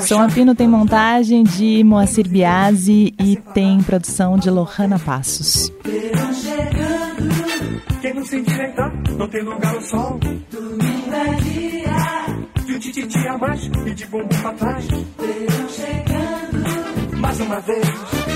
Som 0.00 0.20
Apino 0.22 0.54
tem 0.54 0.66
montagem 0.66 1.44
de 1.44 1.84
Moacir 1.84 2.28
Biasi 2.28 3.14
e 3.18 3.36
tem 3.54 3.82
produção 3.82 4.38
de 4.38 4.50
Lohana 4.50 4.98
Passos. 4.98 5.72
Quem 8.00 8.14
não 8.14 8.24
se 8.24 8.38
endireitar, 8.38 8.92
não 9.16 9.28
tem 9.28 9.42
lugar 9.42 9.74
no 9.74 9.82
sol. 9.82 10.18
Domingo 10.50 11.14
é 11.14 11.34
dia. 11.42 12.64
De 12.64 12.74
um 12.74 12.78
tititi 12.78 13.28
a 13.28 13.38
mais 13.38 13.64
e 13.64 13.94
de 13.94 14.06
bumbum 14.06 14.28
pra 14.28 14.52
trás. 14.54 14.84
chegando. 15.68 17.16
Mais 17.18 17.40
uma 17.40 17.60
vez. 17.60 18.29